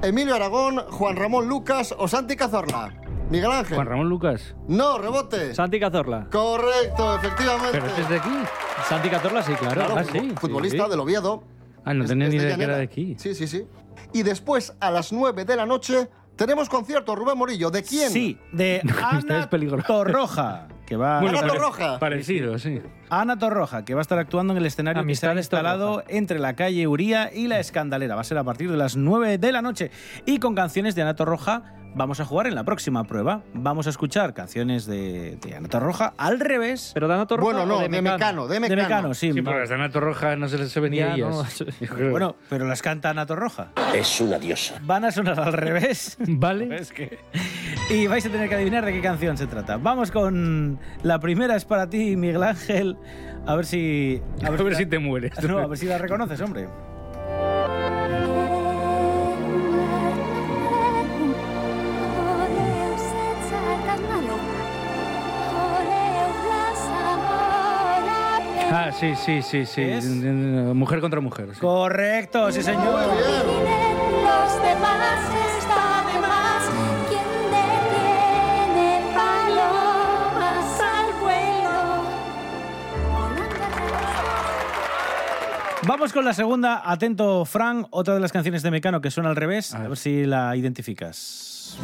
¿Emilio 0.00 0.34
Aragón, 0.34 0.78
Juan 0.90 1.16
Ramón 1.16 1.48
Lucas 1.50 1.94
o 1.98 2.08
Santi 2.08 2.34
Cazorla? 2.34 2.94
Miguel 3.28 3.52
Ángel. 3.52 3.74
Juan 3.74 3.86
Ramón 3.88 4.08
Lucas. 4.08 4.54
No, 4.68 4.96
rebote. 4.96 5.54
Santi 5.54 5.78
Cazorla. 5.78 6.28
Correcto, 6.32 7.16
efectivamente. 7.16 7.72
¿Pero 7.72 7.86
este 7.86 8.00
es 8.00 8.08
de 8.08 8.16
aquí? 8.16 8.30
Santi 8.88 9.10
Cazorla, 9.10 9.42
sí, 9.42 9.52
claro. 9.52 9.74
Claro, 9.74 9.96
Ah, 9.98 10.04
sí, 10.10 10.32
futbolista 10.40 10.84
sí. 10.84 10.90
del 10.90 11.00
Oviedo. 11.00 11.42
Ah, 11.84 11.92
no 11.92 12.06
tenía 12.06 12.28
ni 12.28 12.38
de 12.38 12.44
idea 12.46 12.56
que 12.56 12.64
era 12.64 12.76
de 12.78 12.84
aquí. 12.84 13.16
Sí, 13.18 13.34
sí, 13.34 13.46
sí. 13.46 13.66
Y 14.14 14.22
después, 14.22 14.74
a 14.80 14.90
las 14.90 15.12
9 15.12 15.44
de 15.44 15.56
la 15.56 15.66
noche, 15.66 16.08
tenemos 16.38 16.68
concierto, 16.70 17.14
Rubén 17.14 17.36
Morillo. 17.36 17.70
¿De 17.70 17.82
quién? 17.82 18.10
Sí, 18.10 18.38
de 18.52 18.80
Ana 19.04 19.40
es. 19.50 19.84
Torroja, 19.86 20.68
que 20.86 20.96
va... 20.96 21.18
Ana 21.18 21.46
Torroja. 21.46 21.98
Parecido, 21.98 22.58
sí. 22.58 22.80
Ana 23.10 23.38
Torroja, 23.38 23.84
que 23.84 23.94
va 23.94 24.00
a 24.00 24.02
estar 24.02 24.18
actuando 24.18 24.52
en 24.54 24.58
el 24.58 24.64
escenario 24.66 25.02
que 25.04 25.14
se 25.14 25.26
ha 25.26 25.30
Amistades 25.32 25.44
instalado 25.44 25.96
Torroja. 25.96 26.16
entre 26.16 26.38
la 26.38 26.54
calle 26.56 26.86
Uría 26.86 27.30
y 27.34 27.48
la 27.48 27.58
Escandalera. 27.58 28.14
Va 28.14 28.20
a 28.22 28.24
ser 28.24 28.38
a 28.38 28.44
partir 28.44 28.70
de 28.70 28.76
las 28.76 28.96
9 28.96 29.36
de 29.38 29.52
la 29.52 29.60
noche. 29.60 29.90
Y 30.24 30.38
con 30.38 30.54
canciones 30.54 30.94
de 30.94 31.02
Ana 31.02 31.16
Torroja 31.16 31.74
vamos 31.98 32.20
a 32.20 32.24
jugar 32.24 32.46
en 32.46 32.54
la 32.54 32.64
próxima 32.64 33.04
prueba. 33.04 33.42
Vamos 33.52 33.86
a 33.86 33.90
escuchar 33.90 34.32
canciones 34.32 34.86
de, 34.86 35.36
de 35.42 35.54
Ana 35.56 35.68
Torroja 35.68 36.14
al 36.16 36.40
revés. 36.40 36.92
Pero 36.94 37.08
de 37.08 37.14
Ana 37.14 37.26
Torroja 37.26 37.44
Bueno, 37.52 37.66
no, 37.66 37.78
o 37.78 37.80
de 37.80 37.88
Mecano, 37.88 38.46
de 38.46 38.54
de 38.54 38.60
Mecano. 38.60 38.82
Mecano, 38.82 39.14
sí. 39.14 39.32
Sí, 39.32 39.42
porque 39.42 39.60
las 39.60 39.68
de 39.68 39.74
Ana 39.74 39.90
Torroja 39.90 40.36
no 40.36 40.48
se 40.48 40.56
les 40.58 40.74
venía 40.80 41.08
Ya, 41.08 41.14
ellas. 41.14 41.64
no. 41.80 42.08
Bueno, 42.10 42.36
pero 42.48 42.66
las 42.66 42.80
canta 42.80 43.10
Ana 43.10 43.26
Torroja. 43.26 43.72
Es 43.94 44.20
una 44.20 44.38
diosa. 44.38 44.76
Van 44.82 45.04
a 45.04 45.10
sonar 45.10 45.38
al 45.40 45.52
revés. 45.52 46.16
¿Vale? 46.26 46.68
Es 46.78 46.92
que... 46.92 47.18
Y 47.90 48.06
vais 48.06 48.24
a 48.24 48.30
tener 48.30 48.48
que 48.48 48.54
adivinar 48.54 48.84
de 48.84 48.92
qué 48.92 49.00
canción 49.00 49.36
se 49.36 49.46
trata. 49.46 49.76
Vamos 49.76 50.12
con 50.12 50.78
la 51.02 51.18
primera 51.18 51.56
es 51.56 51.64
para 51.64 51.90
ti, 51.90 52.16
Miguel 52.16 52.42
Ángel. 52.44 52.96
A 53.46 53.56
ver 53.56 53.66
si... 53.66 54.22
A 54.44 54.50
ver 54.50 54.76
si 54.76 54.86
te 54.86 54.98
mueres. 54.98 55.32
No, 55.42 55.58
a 55.58 55.66
ver 55.66 55.76
si 55.78 55.86
la 55.86 55.98
reconoces, 55.98 56.40
hombre. 56.40 56.68
Ah, 68.80 68.92
sí, 68.92 69.16
sí, 69.16 69.42
sí, 69.42 69.66
sí. 69.66 69.82
¿Es? 69.82 70.04
Mujer 70.04 71.00
contra 71.00 71.20
mujer. 71.20 71.48
sí. 71.52 71.60
Correcto, 71.60 72.52
sí 72.52 72.62
señor. 72.62 72.84
Muy 72.84 73.16
bien. 73.16 73.96
Los 74.22 74.62
demás 74.62 75.18
está 75.58 76.04
de 76.06 76.20
más. 76.20 76.62
¿Quién 77.08 77.26
detiene 77.50 79.02
palomas 79.16 80.80
al 80.80 81.12
vuelo? 81.20 82.04
Vamos 85.82 86.12
con 86.12 86.24
la 86.24 86.32
segunda. 86.32 86.80
Atento, 86.84 87.44
Fran, 87.46 87.88
otra 87.90 88.14
de 88.14 88.20
las 88.20 88.30
canciones 88.30 88.62
de 88.62 88.70
Mecano 88.70 89.00
que 89.00 89.10
suena 89.10 89.30
al 89.30 89.36
revés. 89.36 89.74
A 89.74 89.88
ver 89.88 89.96
si 89.96 90.24
la 90.24 90.54
identificas. 90.54 91.76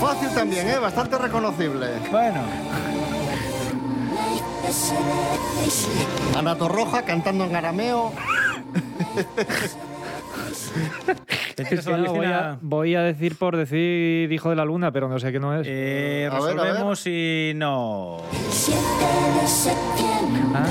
Fácil 0.00 0.28
también, 0.34 0.68
¿eh? 0.68 0.78
Bastante 0.78 1.18
reconocible. 1.18 1.86
Bueno. 2.10 2.40
Ana 6.36 6.56
Torroja 6.56 7.02
cantando 7.02 7.44
en 7.44 7.56
arameo. 7.56 8.12
Es 11.56 11.68
que 11.68 11.76
no, 11.76 12.12
voy, 12.14 12.26
a, 12.26 12.58
voy 12.60 12.94
a 12.94 13.02
decir 13.02 13.36
por 13.36 13.56
decir 13.56 14.30
hijo 14.32 14.50
de 14.50 14.56
la 14.56 14.64
luna, 14.64 14.92
pero 14.92 15.08
no 15.08 15.18
sé 15.18 15.32
qué 15.32 15.40
no 15.40 15.58
es. 15.60 15.66
Eh, 15.68 16.28
A 16.30 16.34
ver, 16.40 16.42
a 16.42 16.46
ver. 16.46 16.56
resolvemos 16.56 17.06
y 17.06 17.52
no. 17.56 18.18
Ah, 20.54 20.66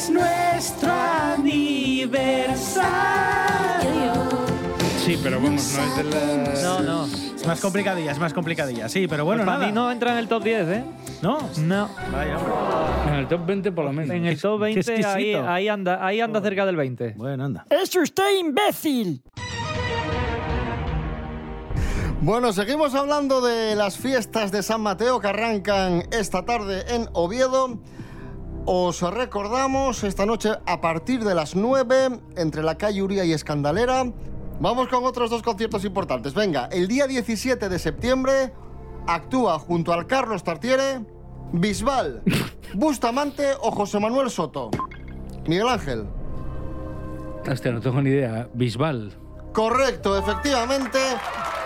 Es 0.00 0.08
nuestro 0.08 0.90
aniversario. 0.90 2.80
Sí, 5.04 5.20
pero 5.22 5.38
vamos, 5.42 5.74
no 5.76 5.84
es 5.84 5.96
de 5.96 6.04
las... 6.04 6.62
no, 6.62 6.80
no. 6.80 7.04
Es 7.04 7.46
más 7.46 7.60
complicadilla, 7.60 8.10
es 8.10 8.18
más 8.18 8.32
complicadilla. 8.32 8.88
Sí, 8.88 9.06
pero 9.06 9.26
bueno, 9.26 9.44
Para 9.44 9.58
nada. 9.58 9.66
mí 9.66 9.74
no 9.74 9.92
entra 9.92 10.12
en 10.12 10.18
el 10.20 10.26
top 10.26 10.42
10, 10.42 10.68
¿eh? 10.68 10.84
¿No? 11.20 11.40
No. 11.58 11.90
Vaya. 12.10 12.38
En 13.08 13.14
el 13.16 13.28
top 13.28 13.44
20 13.44 13.72
por 13.72 13.84
lo 13.84 13.92
menos. 13.92 14.16
En 14.16 14.24
el 14.24 14.40
top 14.40 14.60
Qué 14.60 14.80
20 14.82 15.36
ahí, 15.46 15.68
anda, 15.68 16.02
ahí 16.02 16.22
anda 16.22 16.40
cerca 16.40 16.64
del 16.64 16.76
20. 16.76 17.16
Bueno, 17.18 17.44
anda. 17.44 17.66
¡Es 17.68 17.94
usted 17.94 18.38
imbécil! 18.40 19.22
Bueno, 22.22 22.54
seguimos 22.54 22.94
hablando 22.94 23.42
de 23.42 23.76
las 23.76 23.98
fiestas 23.98 24.50
de 24.50 24.62
San 24.62 24.80
Mateo 24.80 25.20
que 25.20 25.28
arrancan 25.28 26.04
esta 26.10 26.46
tarde 26.46 26.84
en 26.88 27.06
Oviedo. 27.12 27.78
Os 28.66 29.00
recordamos 29.00 30.04
esta 30.04 30.26
noche 30.26 30.50
a 30.66 30.80
partir 30.80 31.24
de 31.24 31.34
las 31.34 31.56
9 31.56 32.20
entre 32.36 32.62
la 32.62 32.76
calle 32.76 33.02
Uría 33.02 33.24
y 33.24 33.32
Escandalera. 33.32 34.04
Vamos 34.60 34.88
con 34.88 35.04
otros 35.04 35.30
dos 35.30 35.42
conciertos 35.42 35.84
importantes. 35.84 36.34
Venga, 36.34 36.66
el 36.66 36.86
día 36.86 37.06
17 37.06 37.68
de 37.68 37.78
septiembre 37.78 38.52
actúa 39.06 39.58
junto 39.58 39.92
al 39.92 40.06
Carlos 40.06 40.44
Tartiere, 40.44 41.00
Bisbal, 41.52 42.22
Bustamante 42.74 43.54
o 43.60 43.70
José 43.70 43.98
Manuel 43.98 44.30
Soto. 44.30 44.70
Miguel 45.46 45.68
Ángel. 45.68 46.06
Hostia, 47.50 47.72
no 47.72 47.80
tengo 47.80 48.02
ni 48.02 48.10
idea. 48.10 48.48
Bisbal. 48.52 49.14
Correcto, 49.54 50.16
efectivamente. 50.18 50.98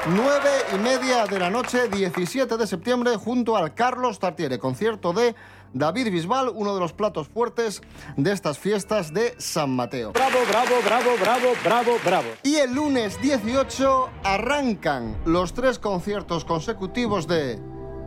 Nueve 0.06 0.50
y 0.74 0.78
media 0.78 1.26
de 1.26 1.38
la 1.38 1.50
noche, 1.50 1.88
17 1.88 2.56
de 2.56 2.66
septiembre, 2.66 3.16
junto 3.16 3.56
al 3.56 3.74
Carlos 3.74 4.18
Tartiere, 4.18 4.58
concierto 4.58 5.12
de 5.12 5.34
David 5.74 6.10
Bisbal, 6.12 6.50
uno 6.54 6.72
de 6.72 6.80
los 6.80 6.92
platos 6.92 7.28
fuertes 7.28 7.82
de 8.16 8.32
estas 8.32 8.58
fiestas 8.58 9.12
de 9.12 9.34
San 9.38 9.70
Mateo. 9.70 10.12
Bravo, 10.12 10.38
bravo, 10.48 10.74
bravo, 10.84 11.10
bravo, 11.20 11.48
bravo, 11.64 11.90
bravo. 12.04 12.28
Y 12.44 12.54
el 12.56 12.74
lunes 12.74 13.20
18 13.20 14.08
arrancan 14.22 15.16
los 15.26 15.52
tres 15.52 15.80
conciertos 15.80 16.44
consecutivos 16.44 17.26
de 17.26 17.58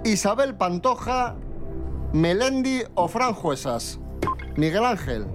Isabel 0.05 0.55
Pantoja, 0.55 1.36
Melendi 2.13 2.83
o 2.95 3.09
Fran 3.09 3.33
Juesas. 3.33 4.00
Miguel 4.55 4.86
Ángel. 4.86 5.25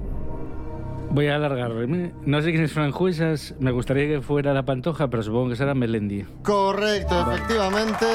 Voy 1.10 1.26
a 1.26 1.36
alargarme. 1.36 2.14
No 2.24 2.40
sé 2.40 2.52
quién 2.52 2.64
es 2.64 2.72
Franjuesas. 2.72 3.54
Me 3.60 3.70
gustaría 3.70 4.08
que 4.08 4.22
fuera 4.22 4.54
la 4.54 4.64
Pantoja, 4.64 5.10
pero 5.10 5.22
supongo 5.22 5.50
que 5.50 5.56
será 5.56 5.74
Melendi. 5.74 6.24
Correcto, 6.42 7.20
efectivamente. 7.20 8.06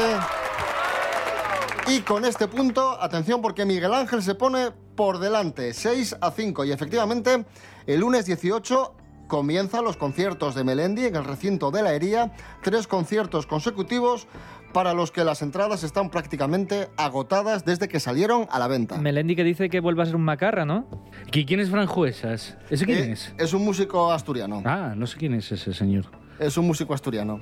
Y 1.90 2.02
con 2.02 2.26
este 2.26 2.48
punto, 2.48 3.02
atención 3.02 3.42
porque 3.42 3.66
Miguel 3.66 3.94
Ángel 3.94 4.22
se 4.22 4.36
pone 4.36 4.72
por 4.96 5.20
delante, 5.20 5.74
6 5.74 6.18
a 6.20 6.32
5. 6.32 6.66
Y 6.66 6.72
efectivamente, 6.72 7.46
el 7.86 8.00
lunes 8.02 8.26
18 8.26 8.94
comienzan 9.28 9.84
los 9.86 9.96
conciertos 9.98 10.54
de 10.56 10.64
Melendi 10.64 11.06
en 11.06 11.16
el 11.16 11.24
recinto 11.24 11.72
de 11.72 11.84
la 11.84 11.94
Hería. 11.94 12.34
Tres 12.62 12.88
conciertos 12.88 13.46
consecutivos 13.48 14.28
para 14.74 14.94
los 14.94 15.12
que 15.12 15.24
las 15.24 15.42
entradas 15.42 15.84
están 15.84 16.10
prácticamente 16.10 16.90
agotadas 16.98 17.64
desde 17.64 17.88
que 17.88 18.02
salieron 18.02 18.48
a 18.52 18.60
la 18.60 18.68
venta. 18.68 18.98
Melendi 18.98 19.36
que 19.38 19.46
dice 19.46 19.70
que 19.70 19.80
vuelva 19.80 20.04
a 20.04 20.06
ser 20.08 20.18
un 20.18 20.24
macarra, 20.24 20.66
¿no? 20.66 20.86
¿Qui- 21.32 21.46
¿Quién 21.48 21.62
es 21.62 21.70
Franjuesas? 21.70 22.58
¿Ese 22.70 22.86
quién 22.86 22.98
Eh, 23.00 23.12
es? 23.14 23.34
Es 23.38 23.54
un 23.54 23.64
músico 23.64 24.12
asturiano. 24.12 24.62
Ah, 24.66 24.94
no 24.96 25.08
sé 25.08 25.18
quién 25.18 25.34
es 25.36 25.50
ese 25.54 25.74
señor. 25.74 26.06
Es 26.38 26.58
un 26.58 26.68
músico 26.68 26.94
asturiano 26.94 27.40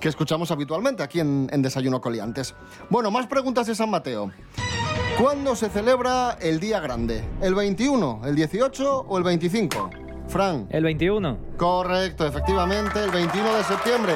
que 0.00 0.08
escuchamos 0.08 0.50
habitualmente 0.50 1.02
aquí 1.02 1.20
en, 1.20 1.48
en 1.52 1.62
Desayuno 1.62 2.00
Coliantes. 2.00 2.54
Bueno, 2.88 3.10
más 3.10 3.26
preguntas 3.26 3.66
de 3.66 3.74
San 3.74 3.90
Mateo. 3.90 4.32
¿Cuándo 5.20 5.54
se 5.54 5.68
celebra 5.68 6.38
el 6.40 6.60
día 6.60 6.80
grande? 6.80 7.22
¿El 7.42 7.54
21, 7.54 8.22
el 8.24 8.34
18 8.34 9.00
o 9.06 9.18
el 9.18 9.24
25? 9.24 9.90
Fran. 10.28 10.66
El 10.70 10.84
21. 10.84 11.38
Correcto, 11.58 12.26
efectivamente, 12.26 13.04
el 13.04 13.10
21 13.10 13.54
de 13.54 13.64
septiembre. 13.64 14.14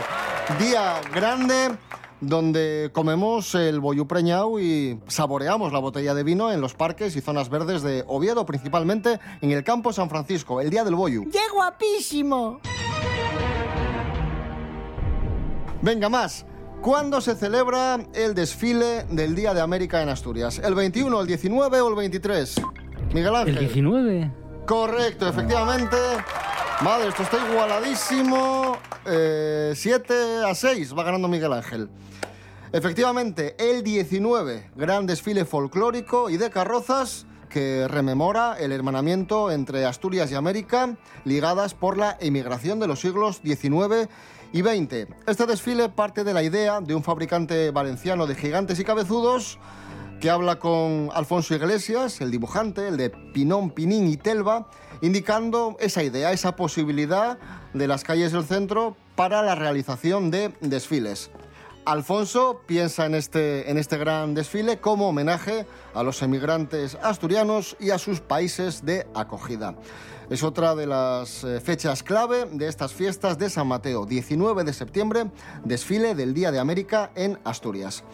Día 0.59 1.01
grande 1.13 1.77
donde 2.21 2.91
comemos 2.93 3.55
el 3.55 3.81
boyú 3.81 4.07
preñao 4.07 4.59
y 4.61 4.99
saboreamos 5.09 5.73
la 5.73 5.79
botella 5.79 6.15
de 6.15 6.23
vino 6.23 6.51
en 6.53 6.61
los 6.61 6.75
parques 6.75 7.17
y 7.17 7.21
zonas 7.21 7.51
verdes 7.51 7.83
de 7.83 8.05
Oviedo, 8.07 8.47
principalmente 8.47 9.21
en 9.43 9.51
el 9.51 9.63
campo 9.63 9.93
San 9.93 10.09
Francisco, 10.09 10.61
el 10.61 10.71
día 10.71 10.85
del 10.85 10.95
boyú. 10.95 11.29
¡Qué 11.31 11.41
guapísimo! 11.53 12.61
Venga, 15.85 16.09
más. 16.09 16.47
¿Cuándo 16.81 17.21
se 17.21 17.35
celebra 17.35 17.99
el 18.15 18.35
desfile 18.35 19.05
del 19.11 19.35
Día 19.35 19.53
de 19.53 19.61
América 19.61 20.01
en 20.01 20.09
Asturias? 20.09 20.59
¿El 20.59 20.75
21, 20.75 21.21
el 21.21 21.27
19 21.27 21.81
o 21.83 21.89
el 21.91 21.95
23? 21.95 22.55
Miguel 23.13 23.37
Ángel. 23.37 23.59
¿El 23.59 23.65
19? 23.67 24.33
Correcto, 24.65 25.29
efectivamente. 25.29 25.99
Madre, 26.81 27.09
esto 27.09 27.25
está 27.25 27.37
igualadísimo. 27.51 28.79
7 29.05 30.15
a 30.47 30.55
6 30.55 30.97
va 30.97 31.05
ganando 31.05 31.29
Miguel 31.29 31.53
Ángel. 31.53 31.91
Efectivamente, 32.73 33.55
el 33.59 33.83
19, 33.83 34.71
gran 34.77 35.05
desfile 35.05 35.45
folclórico 35.45 36.31
y 36.31 36.39
de 36.39 36.49
carrozas 36.49 37.27
que 37.51 37.87
rememora 37.89 38.57
el 38.59 38.73
hermanamiento 38.73 39.51
entre 39.51 39.85
Asturias 39.85 40.33
y 40.33 40.35
América, 40.35 40.97
ligadas 41.27 41.75
por 41.75 41.99
la 41.99 42.17
emigración 42.21 42.81
de 42.81 42.87
los 42.87 43.01
siglos 43.01 43.43
XIX 43.45 44.09
y 44.55 44.63
XX. 44.63 45.09
Este 45.27 45.47
desfile 45.47 45.89
parte 45.89 46.23
de 46.23 46.33
la 46.33 46.45
idea 46.45 46.81
de 46.81 46.95
un 46.95 47.03
fabricante 47.03 47.73
valenciano 47.73 48.25
de 48.29 48.37
gigantes 48.37 48.79
y 48.79 48.85
cabezudos 48.85 49.59
que 50.21 50.31
habla 50.31 50.61
con 50.61 51.11
Alfonso 51.13 51.57
Iglesias, 51.57 52.21
el 52.21 52.31
dibujante, 52.31 52.87
el 52.87 52.97
de 52.97 53.11
Pinón, 53.11 53.71
Pinín 53.71 54.07
y 54.07 54.17
Telva, 54.17 54.69
indicando 55.03 55.77
esa 55.81 56.05
idea, 56.05 56.31
esa 56.31 56.55
posibilidad 56.55 57.37
de 57.73 57.89
las 57.89 58.05
calles 58.05 58.31
del 58.31 58.45
centro 58.45 58.97
para 59.17 59.43
la 59.43 59.57
realización 59.57 60.31
de 60.31 60.53
desfiles. 60.61 61.33
Alfonso 61.85 62.63
piensa 62.65 63.07
en 63.07 63.17
este, 63.17 63.69
en 63.71 63.77
este 63.77 63.99
gran 63.99 64.35
desfile 64.35 64.79
como 64.79 65.09
homenaje 65.09 65.67
a 65.95 66.05
los 66.05 66.23
emigrantes 66.23 66.97
asturianos 67.03 67.77
y 67.81 67.91
a 67.91 67.99
sus 67.99 68.21
países 68.21 68.87
de 68.87 69.07
acogida. 69.15 69.75
Es 70.31 70.43
otra 70.43 70.75
de 70.75 70.87
las 70.87 71.45
eh, 71.45 71.61
fechas 71.61 72.03
clave 72.03 72.47
de 72.51 72.69
estas 72.69 72.93
fiestas 72.95 73.39
de 73.39 73.51
San 73.51 73.67
Mateo, 73.67 74.07
19 74.07 74.65
de 74.65 74.73
septiembre, 74.73 75.31
desfile 75.65 76.15
del 76.15 76.33
Día 76.33 76.51
de 76.51 76.59
América 76.59 77.11
en 77.15 77.39
Asturias. 77.45 78.05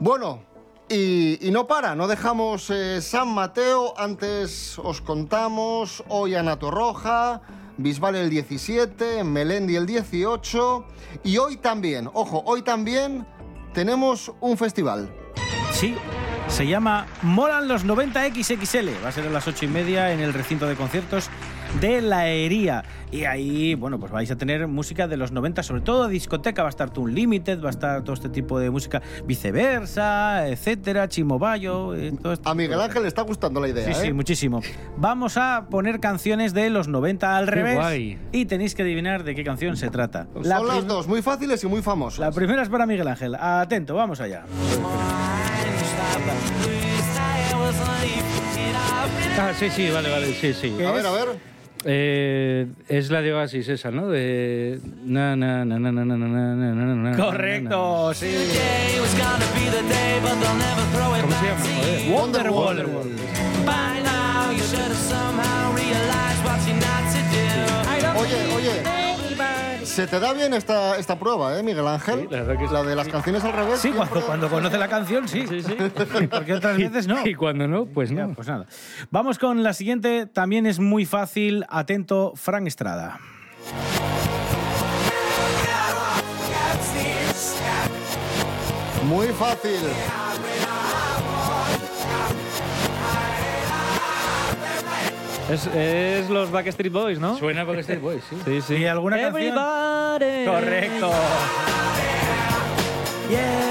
Bueno, 0.00 0.40
y, 0.88 1.38
no 1.52 1.66
para, 1.66 1.94
no 1.94 2.08
dejamos 2.08 2.70
eh, 2.70 3.00
San 3.02 3.28
Mateo, 3.28 3.94
antes 3.98 4.78
os 4.78 5.00
contamos 5.00 6.02
hoy 6.08 6.34
Ana 6.34 6.58
Torroja, 6.58 7.42
Bisbal 7.76 8.16
el 8.16 8.30
17, 8.30 9.22
Melendi 9.22 9.76
el 9.76 9.86
18 9.86 10.84
y 11.24 11.38
hoy 11.38 11.58
también, 11.58 12.08
ojo, 12.12 12.42
hoy 12.46 12.62
también 12.62 13.26
tenemos 13.74 14.32
un 14.40 14.56
festival. 14.56 15.14
Sí, 15.72 15.94
se 16.48 16.66
llama 16.66 17.06
Molan 17.22 17.68
los 17.68 17.84
90 17.84 18.26
XXL. 18.34 18.88
Va 19.04 19.08
a 19.08 19.12
ser 19.12 19.26
a 19.26 19.30
las 19.30 19.46
8 19.46 19.66
y 19.66 19.68
media 19.68 20.12
en 20.12 20.20
el 20.20 20.32
recinto 20.34 20.66
de 20.66 20.74
conciertos 20.74 21.30
de 21.80 22.00
la 22.00 22.26
Hería. 22.28 22.84
Y 23.12 23.24
ahí, 23.24 23.74
bueno, 23.74 23.98
pues 24.00 24.10
vais 24.10 24.30
a 24.30 24.36
tener 24.36 24.66
música 24.66 25.06
de 25.06 25.16
los 25.16 25.30
90, 25.30 25.62
sobre 25.62 25.82
todo 25.82 26.08
discoteca. 26.08 26.62
Va 26.62 26.68
a 26.68 26.70
estar 26.70 26.90
Toon 26.90 27.14
Limited, 27.14 27.62
va 27.62 27.68
a 27.68 27.70
estar 27.70 28.02
todo 28.02 28.14
este 28.14 28.28
tipo 28.28 28.58
de 28.58 28.70
música, 28.70 29.02
viceversa, 29.24 30.48
etcétera, 30.48 31.08
Chimo 31.08 31.38
Bayo. 31.38 31.94
eh, 31.94 32.12
todo 32.20 32.32
este 32.32 32.48
A 32.48 32.54
Miguel 32.54 32.80
Ángel 32.80 33.02
le 33.02 33.08
está 33.08 33.22
gustando 33.22 33.60
la 33.60 33.68
idea. 33.68 33.86
Sí, 33.86 34.00
sí, 34.00 34.06
¿eh? 34.08 34.12
muchísimo. 34.12 34.60
Vamos 34.96 35.36
a 35.36 35.66
poner 35.70 36.00
canciones 36.00 36.54
de 36.54 36.70
los 36.70 36.88
90 36.88 37.36
al 37.36 37.46
revés. 37.46 37.76
guay. 37.76 38.18
Y 38.32 38.46
tenéis 38.46 38.74
que 38.74 38.82
adivinar 38.82 39.22
de 39.22 39.34
qué 39.34 39.44
canción 39.44 39.76
se 39.76 39.90
trata. 39.90 40.26
Son 40.34 40.48
las 40.66 40.86
dos, 40.86 41.06
muy 41.06 41.22
fáciles 41.22 41.62
y 41.62 41.66
muy 41.66 41.82
famosas. 41.82 42.18
la 42.18 42.32
primera 42.32 42.62
es 42.62 42.68
para 42.68 42.84
Miguel 42.86 43.06
Ángel. 43.06 43.34
Atento, 43.36 43.94
vamos 43.94 44.20
allá. 44.20 44.44
Ah, 49.40 49.52
sí, 49.58 49.70
sí, 49.70 49.88
vale, 49.90 50.10
vale, 50.10 50.34
sí, 50.34 50.52
sí. 50.52 50.74
¿Qué 50.76 50.84
A 50.84 50.90
ver, 50.92 51.06
a 51.06 51.10
ver. 51.12 51.28
Eh, 51.84 52.66
es 52.88 53.08
la 53.10 53.22
de 53.22 53.32
Oasis 53.32 53.68
esa, 53.68 53.90
¿no? 53.90 54.08
De... 54.08 54.80
Na, 55.04 55.36
na, 55.36 55.64
na, 55.64 55.78
na, 55.78 55.92
na, 55.92 56.04
na, 56.04 56.16
na, 56.16 56.26
na, 56.26 56.54
na, 56.54 56.74
na, 56.74 56.94
na, 56.94 57.10
na. 57.10 57.16
Correcto, 57.16 58.12
sí. 58.14 58.34
¿Cómo 61.20 61.32
se 61.34 61.46
llama? 61.46 61.60
Joder. 62.10 62.10
Wonderwall. 62.10 62.78
Oye, 68.16 68.54
oye. 68.56 68.97
Se 69.98 70.06
te 70.06 70.20
da 70.20 70.32
bien 70.32 70.54
esta, 70.54 70.96
esta 70.96 71.18
prueba, 71.18 71.58
¿eh, 71.58 71.62
Miguel 71.64 71.88
Ángel? 71.88 72.20
Sí, 72.20 72.26
la 72.30 72.42
verdad 72.42 72.56
que 72.56 72.68
sí. 72.68 72.72
La 72.72 72.84
de 72.84 72.94
las 72.94 73.08
canciones 73.08 73.42
al 73.42 73.52
revés. 73.52 73.80
Sí, 73.80 73.90
cuando, 73.90 74.48
conoce 74.48 74.78
la 74.78 74.86
canción, 74.86 75.26
sí. 75.26 75.44
Porque 76.30 76.54
otras 76.54 76.76
veces 76.76 77.08
no. 77.08 77.26
Y 77.26 77.34
cuando 77.34 77.66
no, 77.66 77.84
pues 77.84 78.10
Ya, 78.10 78.28
no. 78.28 78.34
pues 78.34 78.46
nada. 78.46 78.66
Vamos 79.10 79.40
con 79.40 79.64
la 79.64 79.72
siguiente. 79.72 80.26
También 80.26 80.66
es 80.66 80.78
muy 80.78 81.04
fácil. 81.04 81.66
Atento, 81.68 82.34
Frank 82.36 82.68
Estrada. 82.68 83.18
Muy 89.08 89.26
fácil. 89.28 89.80
Es, 95.50 95.66
es 95.66 96.28
los 96.28 96.50
Backstreet 96.50 96.92
Boys, 96.92 97.18
¿no? 97.18 97.36
Suena 97.38 97.62
State 97.62 97.98
Boys, 98.00 98.22
sí. 98.28 98.36
Sí, 98.44 98.60
sí. 98.60 98.74
¿Y 98.76 98.86
alguna 98.86 99.18
canción? 99.18 99.42
Everybody. 99.42 100.44
Correcto. 100.44 101.10
Yeah. 103.30 103.67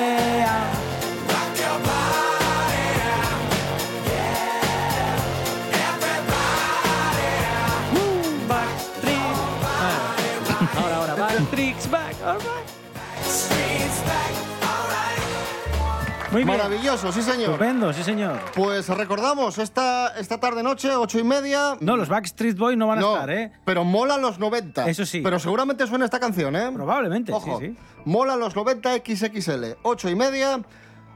Muy 16.38 16.44
bien. 16.46 16.58
Maravilloso, 16.58 17.12
sí, 17.12 17.24
señor. 17.24 17.50
Estupendo, 17.54 17.92
sí, 17.94 18.04
señor. 18.04 18.40
Pues 18.54 18.88
recordamos, 18.90 19.58
esta, 19.58 20.10
esta 20.20 20.40
tarde-noche, 20.40 20.96
ocho 20.96 21.18
y 21.18 21.24
media. 21.24 21.78
No, 21.80 21.98
los 21.98 22.10
Backstreet 22.10 22.56
Boys 22.56 22.78
no 22.78 22.86
van 22.86 23.00
a 23.00 23.02
estar, 23.02 23.30
¿eh? 23.32 23.52
pero 23.66 23.84
mola 23.84 24.18
los 24.18 24.38
90. 24.38 24.88
Eso 24.88 25.04
sí. 25.04 25.22
Pero 25.22 25.40
seguramente 25.40 25.88
suena 25.88 26.06
esta 26.06 26.20
canción, 26.20 26.56
¿eh? 26.56 26.70
Probablemente, 26.72 27.34
Ojo, 27.34 27.60
sí, 27.60 27.70
sí. 27.70 27.78
mola 28.06 28.36
los 28.36 28.56
90 28.56 28.98
XXL, 28.98 29.78
8 29.82 30.10
y 30.10 30.16
media, 30.16 30.62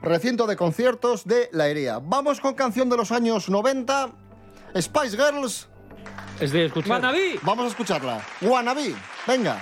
recinto 0.01 0.47
de 0.47 0.55
conciertos 0.55 1.25
de 1.25 1.49
La 1.51 1.67
Hería. 1.67 1.99
Vamos 1.99 2.41
con 2.41 2.55
canción 2.55 2.89
de 2.89 2.97
los 2.97 3.11
años 3.11 3.47
90, 3.47 4.09
Spice 4.79 5.17
Girls. 5.17 5.67
Es 6.39 6.51
de 6.51 6.65
escuchar. 6.65 6.93
Wannabe. 6.93 7.39
Vamos 7.43 7.65
a 7.65 7.67
escucharla. 7.67 8.21
Wannabe, 8.41 8.95
venga. 9.27 9.59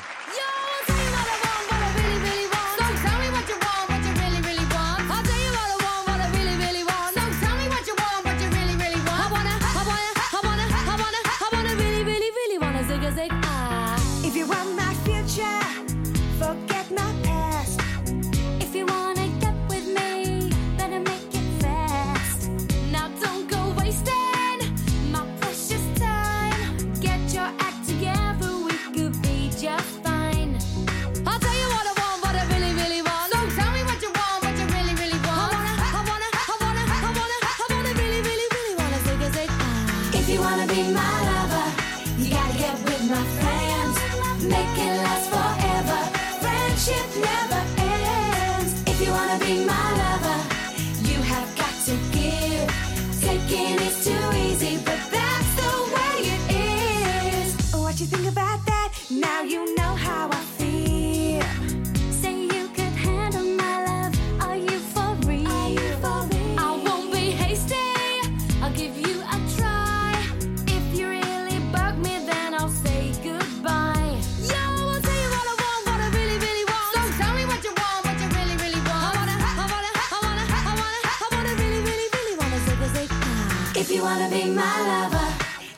Be 84.30 84.46
my 84.46 84.62
lover, 84.62 85.28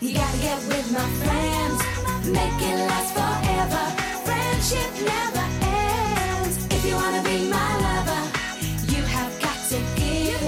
you 0.01 0.13
gotta 0.13 0.37
get 0.39 0.57
with 0.67 0.91
my 0.91 1.07
friends. 1.23 1.79
Make 2.27 2.59
it 2.59 2.79
last 2.89 3.13
forever. 3.15 3.83
Friendship 4.25 4.91
never 5.07 5.45
ends. 5.63 6.57
If 6.69 6.85
you 6.85 6.95
wanna 6.95 7.23
be 7.23 7.47
my 7.47 7.71
lover, 7.87 8.21
you 8.91 9.03
have 9.03 9.31
got 9.39 9.55
to 9.69 9.79
give. 9.95 10.41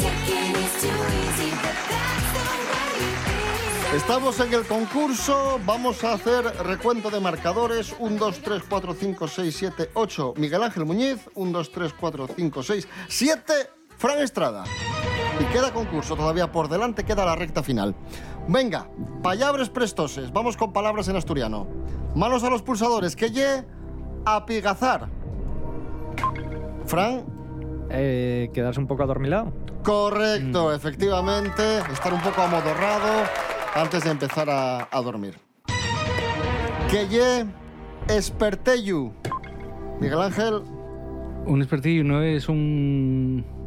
Taking 0.00 0.56
is 0.56 0.72
too 0.80 0.96
easy, 1.20 1.50
but 1.60 1.76
that's 1.90 2.28
the 2.32 2.44
way 2.70 3.92
it. 3.92 3.96
Estamos 3.96 4.40
en 4.40 4.54
el 4.54 4.64
concurso, 4.64 5.60
vamos 5.66 6.02
a 6.02 6.14
hacer 6.14 6.44
recuento 6.64 7.10
de 7.10 7.20
marcadores. 7.20 7.94
1, 7.98 8.16
2, 8.18 8.38
3, 8.40 8.62
4, 8.66 8.94
5, 8.94 9.28
6, 9.28 9.54
7, 9.54 9.90
8. 9.92 10.34
Miguel 10.38 10.62
Ángel 10.62 10.86
Muñiz. 10.86 11.18
1, 11.34 11.52
2, 11.52 11.70
3, 11.72 11.92
4, 11.92 12.26
5, 12.26 12.62
6, 12.62 12.88
7. 13.08 13.83
Fran 14.04 14.18
Estrada. 14.18 14.64
Y 15.40 15.44
queda 15.46 15.72
concurso 15.72 16.14
todavía 16.14 16.52
por 16.52 16.68
delante, 16.68 17.04
queda 17.04 17.24
la 17.24 17.36
recta 17.36 17.62
final. 17.62 17.94
Venga, 18.46 18.86
palabras 19.22 19.70
prestoses. 19.70 20.30
Vamos 20.30 20.58
con 20.58 20.74
palabras 20.74 21.08
en 21.08 21.16
asturiano. 21.16 21.66
Manos 22.14 22.44
a 22.44 22.50
los 22.50 22.60
pulsadores. 22.60 23.16
Que 23.16 23.30
ye 23.30 23.64
apigazar. 24.26 25.08
Fran, 26.84 27.24
Eh, 27.88 28.50
quedarse 28.52 28.78
un 28.78 28.86
poco 28.86 29.04
adormilado. 29.04 29.54
Correcto, 29.82 30.74
efectivamente. 30.74 31.78
Estar 31.90 32.12
un 32.12 32.20
poco 32.20 32.42
amodorrado 32.42 33.24
antes 33.74 34.04
de 34.04 34.10
empezar 34.10 34.50
a, 34.50 34.86
a 34.90 35.00
dormir. 35.00 35.38
Que 36.90 37.08
ye 37.08 37.46
esperteyu. 38.08 39.14
Miguel 39.98 40.20
Ángel. 40.20 40.62
Un 41.46 41.62
espertillo 41.62 42.04
no 42.04 42.22
es 42.22 42.50
un. 42.50 43.63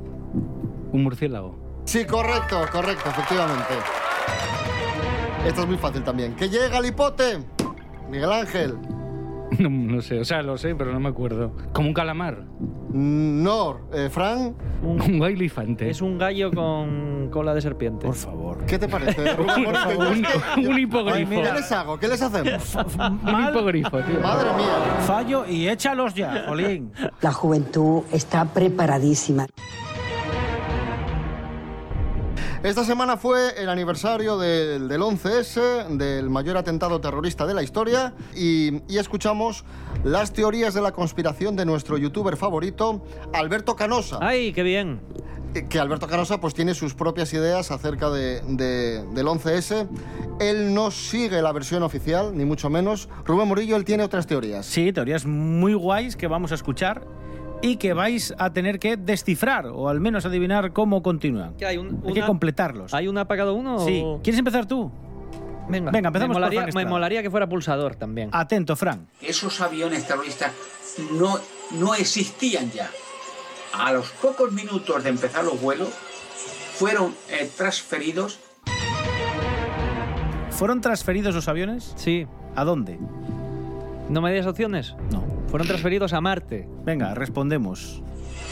Un 0.92 1.04
murciélago. 1.04 1.56
Sí, 1.86 2.06
correcto, 2.06 2.66
correcto, 2.72 3.10
efectivamente. 3.10 3.74
Esta 5.46 5.62
es 5.62 5.68
muy 5.68 5.78
fácil 5.78 6.04
también. 6.04 6.36
Que 6.36 6.50
ye 6.50 6.68
galipote. 6.70 7.40
Miguel 8.10 8.32
Ángel. 8.32 8.78
No, 9.60 9.70
no 9.70 10.02
sé, 10.02 10.20
o 10.20 10.26
sea, 10.26 10.42
lo 10.42 10.58
sé, 10.58 10.76
pero 10.76 10.92
no 10.92 11.00
me 11.00 11.10
acuerdo. 11.10 11.54
Como 11.74 11.88
un 11.88 11.94
calamar. 11.94 12.44
No, 12.92 13.80
eh, 13.94 14.10
Fran. 14.12 14.56
Un, 14.84 15.24
elefante. 15.24 15.90
Es 15.90 16.02
un 16.02 16.18
gallo 16.18 16.52
con 16.52 17.30
cola 17.32 17.54
de 17.54 17.62
serpiente. 17.62 18.06
Por 18.06 18.16
favor. 18.16 18.66
¿Qué 18.66 18.78
te 18.78 18.88
parece? 18.88 19.34
Rubén 19.36 20.26
un 20.58 20.80
hipogrifo. 20.80 21.30
¿Qué 21.30 21.54
les 21.54 21.72
hago? 21.72 22.00
¿Qué 22.00 22.08
les 22.08 22.22
hacemos? 22.22 22.76
Un 22.76 23.50
hipogrifo, 23.50 24.00
tío. 24.02 24.20
Madre 24.20 24.50
mía. 24.58 24.98
Fallo 25.06 25.46
y 25.48 25.68
échalos 25.68 26.14
ya, 26.14 26.46
Jolín. 26.48 26.92
La 27.22 27.32
juventud 27.32 28.04
está 28.12 28.46
preparadísima. 28.46 29.48
Esta 32.68 32.84
semana 32.84 33.16
fue 33.16 33.62
el 33.62 33.70
aniversario 33.70 34.38
del, 34.38 34.90
del 34.90 35.02
11S, 35.02 35.88
del 35.96 36.30
mayor 36.30 36.58
atentado 36.58 37.00
terrorista 37.00 37.46
de 37.48 37.54
la 37.54 37.64
historia, 37.64 38.14
y, 38.36 38.82
y 38.94 38.98
escuchamos 38.98 39.64
las 40.04 40.34
teorías 40.34 40.74
de 40.74 40.82
la 40.82 40.92
conspiración 40.92 41.56
de 41.56 41.66
nuestro 41.66 41.98
youtuber 41.98 42.36
favorito, 42.36 43.02
Alberto 43.34 43.78
Canosa. 43.78 44.20
¡Ay, 44.22 44.52
qué 44.52 44.64
bien! 44.64 45.00
Eh, 45.56 45.66
Que 45.70 45.80
Alberto 45.80 46.08
Canosa 46.08 46.42
pues, 46.42 46.54
tiene 46.54 46.74
sus 46.74 46.94
propias 46.94 47.32
ideas 47.32 47.72
acerca 47.72 48.10
de, 48.10 48.42
de- 48.42 49.02
del 49.14 49.28
11S. 49.28 49.88
Él 50.42 50.74
no 50.74 50.92
sigue 50.92 51.42
la 51.42 51.54
versión 51.54 51.84
oficial, 51.84 52.36
ni 52.38 52.44
mucho 52.44 52.70
menos. 52.70 53.08
Rubén 53.24 53.48
Murillo, 53.48 53.78
él 53.78 53.86
tiene 53.86 54.04
otras 54.04 54.28
teorías. 54.28 54.66
Sí, 54.66 54.92
teorías 54.92 55.26
muy 55.26 55.74
guays 55.74 56.18
que 56.18 56.28
vamos 56.28 56.52
a 56.52 56.56
escuchar 56.56 57.08
y 57.62 57.78
que 57.78 57.94
vais 57.94 58.34
a 58.38 58.54
tener 58.54 58.80
que 58.80 58.98
descifrar 58.98 59.68
o 59.68 59.90
al 59.90 60.00
menos 60.00 60.26
adivinar 60.26 60.74
cómo 60.74 61.02
continúan. 61.02 61.56
¿Qué 61.58 61.66
hay? 61.66 61.78
Un, 61.78 62.02
Hay 62.06 62.14
que 62.14 62.20
una- 62.20 62.28
completarlos. 62.28 62.94
¿Hay 62.94 63.08
un 63.08 63.18
apagado 63.18 63.54
uno? 63.56 63.80
Sí. 63.80 64.02
o- 64.04 64.20
¿Quieres 64.24 64.40
empezar 64.40 64.66
tú? 64.68 64.92
Venga, 65.70 65.92
Venga, 65.92 66.08
empezamos 66.08 66.30
me 66.30 66.34
por 66.36 66.42
molaría, 66.42 66.62
Frank 66.62 66.76
me 66.76 66.86
molaría 66.86 67.22
que 67.24 67.30
fuera 67.30 67.50
pulsador 67.50 67.96
también. 67.96 68.30
Atento, 68.32 68.76
Fran. 68.76 69.08
Esos 69.22 69.60
aviones 69.60 70.08
terroristas 70.08 70.54
no, 71.12 71.38
no 71.72 71.94
existían 71.94 72.72
ya. 72.72 72.90
A 73.74 73.92
los 73.92 74.10
pocos 74.12 74.52
minutos 74.54 75.04
de 75.04 75.10
empezar 75.10 75.44
los 75.44 75.62
vuelos, 75.62 75.90
fueron 76.74 77.14
eh, 77.30 77.50
transferidos 77.58 78.40
¿Fueron 80.52 80.82
transferidos 80.82 81.36
los 81.36 81.48
aviones? 81.48 81.94
Sí. 81.98 82.26
¿A 82.56 82.64
dónde? 82.64 82.98
¿No 84.10 84.22
me 84.22 84.36
das 84.36 84.48
opciones? 84.48 84.96
No. 85.12 85.24
Fueron 85.50 85.68
transferidos 85.68 86.14
a 86.14 86.22
Marte. 86.22 86.68
Venga, 86.84 87.14
respondemos. 87.16 88.02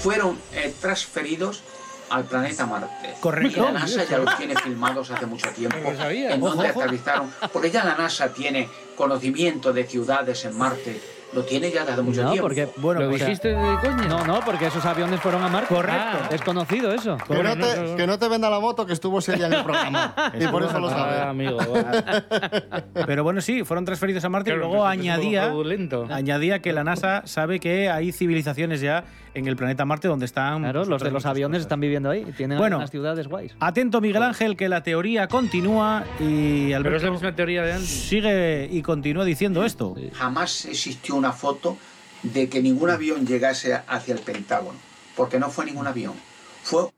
fueron 0.02 0.38
eh, 0.54 0.74
transferidos 0.80 1.64
al 2.10 2.24
planeta 2.26 2.66
Marte. 2.66 3.16
Correcto. 3.20 3.60
Y 3.60 3.62
la 3.64 3.72
NASA 3.80 4.04
ya 4.06 4.18
los 4.20 4.38
tiene 4.38 4.56
filmados 4.56 5.10
hace 5.12 5.26
mucho 5.26 5.50
tiempo. 5.50 5.78
No 5.84 5.92
lo 5.92 5.98
sabía. 5.98 6.34
En 6.36 6.42
Ojo, 6.42 6.56
donde 6.56 6.70
ojo. 6.72 6.82
aterrizaron. 6.82 7.32
Porque 7.52 7.72
ya 7.72 7.84
la 7.84 7.96
NASA 7.96 8.30
tiene 8.34 8.70
conocimiento 8.96 9.74
de 9.74 9.86
ciudades 9.86 10.46
en 10.46 10.58
Marte. 10.58 11.02
Lo 11.36 11.44
tiene 11.44 11.70
ya 11.70 11.84
desde 11.86 12.02
mucho 12.02 12.24
No, 12.24 12.32
tiempo. 12.32 12.48
porque 12.48 12.68
Bueno, 12.78 13.02
¿Lo 13.02 13.10
dijiste 13.10 13.50
de 13.50 13.78
coña? 13.82 14.08
No, 14.08 14.26
no, 14.26 14.40
porque 14.46 14.68
esos 14.68 14.84
aviones 14.86 15.20
fueron 15.20 15.44
a 15.44 15.50
Marte. 15.50 15.74
Correcto. 15.74 16.18
Ah, 16.24 16.30
es 16.32 16.42
conocido 16.42 16.92
eso. 16.94 17.18
Que 17.28 17.44
no, 17.44 17.54
te, 17.58 17.96
que 17.98 18.08
no 18.08 18.18
te 18.18 18.28
venda 18.30 18.50
la 18.50 18.60
moto 18.60 18.86
que 18.86 18.94
estuvo 18.94 19.20
ese 19.20 19.34
día 19.34 19.48
en 19.48 19.54
el 19.54 19.64
programa. 19.64 20.16
y 20.40 20.48
por 20.48 20.64
eso 20.64 20.80
lo 20.80 20.88
Ah, 20.88 20.92
sabe. 20.92 21.22
amigo. 21.22 21.58
va. 21.76 22.84
Pero 23.06 23.24
bueno, 23.24 23.42
sí, 23.42 23.64
fueron 23.64 23.86
transferidos 23.86 24.24
a 24.26 24.30
Marte 24.30 24.52
Claro, 24.52 24.66
y 24.66 24.70
luego 24.70 24.86
añadía, 24.86 25.52
añadía 26.10 26.60
que 26.60 26.74
la 26.74 26.84
NASA 26.84 27.22
sabe 27.26 27.60
que 27.60 27.90
hay 27.90 28.12
civilizaciones 28.12 28.82
ya 28.82 29.04
en 29.34 29.48
el 29.48 29.58
planeta 29.58 29.84
Marte 29.84 30.08
donde 30.08 30.26
están... 30.26 30.62
Claro, 30.62 30.86
los 30.86 31.02
de 31.04 31.12
los 31.12 31.26
aviones 31.26 31.58
cosas. 31.58 31.66
están 31.66 31.82
viviendo 31.82 32.10
ahí. 32.10 32.24
Tienen 32.38 32.58
Bueno. 32.58 32.78
unas 32.78 32.90
ciudades 32.92 33.28
guays. 33.28 33.54
Atento, 33.60 34.00
Miguel 34.00 34.24
Ángel, 34.24 34.56
que 34.56 34.70
la 34.70 34.82
teoría 34.82 35.28
continúa 35.28 36.04
y 36.22 36.68
Pero 36.68 36.68
es 36.68 36.70
la 36.70 36.78
Alberto 36.78 37.12
misma 37.12 37.36
teoría 37.36 37.64
de 37.64 37.74
antes. 37.74 37.90
sigue 37.90 38.70
y 38.72 38.82
continúa 38.82 39.26
diciendo 39.26 39.66
esto. 39.66 39.94
Jamás 40.14 40.66
existió 40.66 41.16
una 41.16 41.25
foto 41.34 41.78
de 42.24 42.50
que 42.50 42.62
ningún 42.62 42.90
avión 42.90 43.26
llegase 43.26 43.74
hacia 43.88 44.14
el 44.14 44.20
Pentágono. 44.22 44.78
Porque 45.16 45.40
no 45.40 45.50
fue 45.50 45.66
ningún 45.66 45.88
avión. 45.88 46.14
Fue 46.64 46.90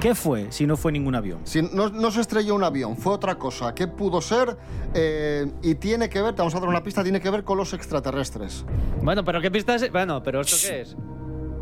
¿Qué 0.00 0.14
fue 0.14 0.46
si 0.52 0.64
no 0.64 0.76
fue 0.76 0.92
ningún 0.92 1.16
avión? 1.16 1.40
Si 1.42 1.60
no, 1.60 1.88
no 1.88 2.10
se 2.12 2.20
estrelló 2.20 2.54
un 2.54 2.62
avión, 2.62 2.96
fue 2.96 3.12
otra 3.12 3.34
cosa. 3.36 3.74
¿Qué 3.74 3.88
pudo 3.88 4.20
ser? 4.20 4.56
Eh, 4.94 5.50
y 5.60 5.74
tiene 5.74 6.08
que 6.08 6.22
ver, 6.22 6.34
te 6.34 6.38
vamos 6.38 6.54
a 6.54 6.60
dar 6.60 6.68
una 6.68 6.84
pista, 6.84 7.02
tiene 7.02 7.20
que 7.20 7.28
ver 7.30 7.42
con 7.42 7.58
los 7.58 7.72
extraterrestres. 7.74 8.64
Bueno, 9.02 9.24
pero 9.24 9.40
¿qué 9.40 9.50
pista 9.50 9.74
es? 9.74 9.90
Bueno, 9.90 10.22
pero 10.22 10.40
¿esto 10.40 10.56
qué 10.68 10.82
es? 10.82 10.96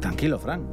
Tranquilo, 0.01 0.39
Fran. 0.39 0.67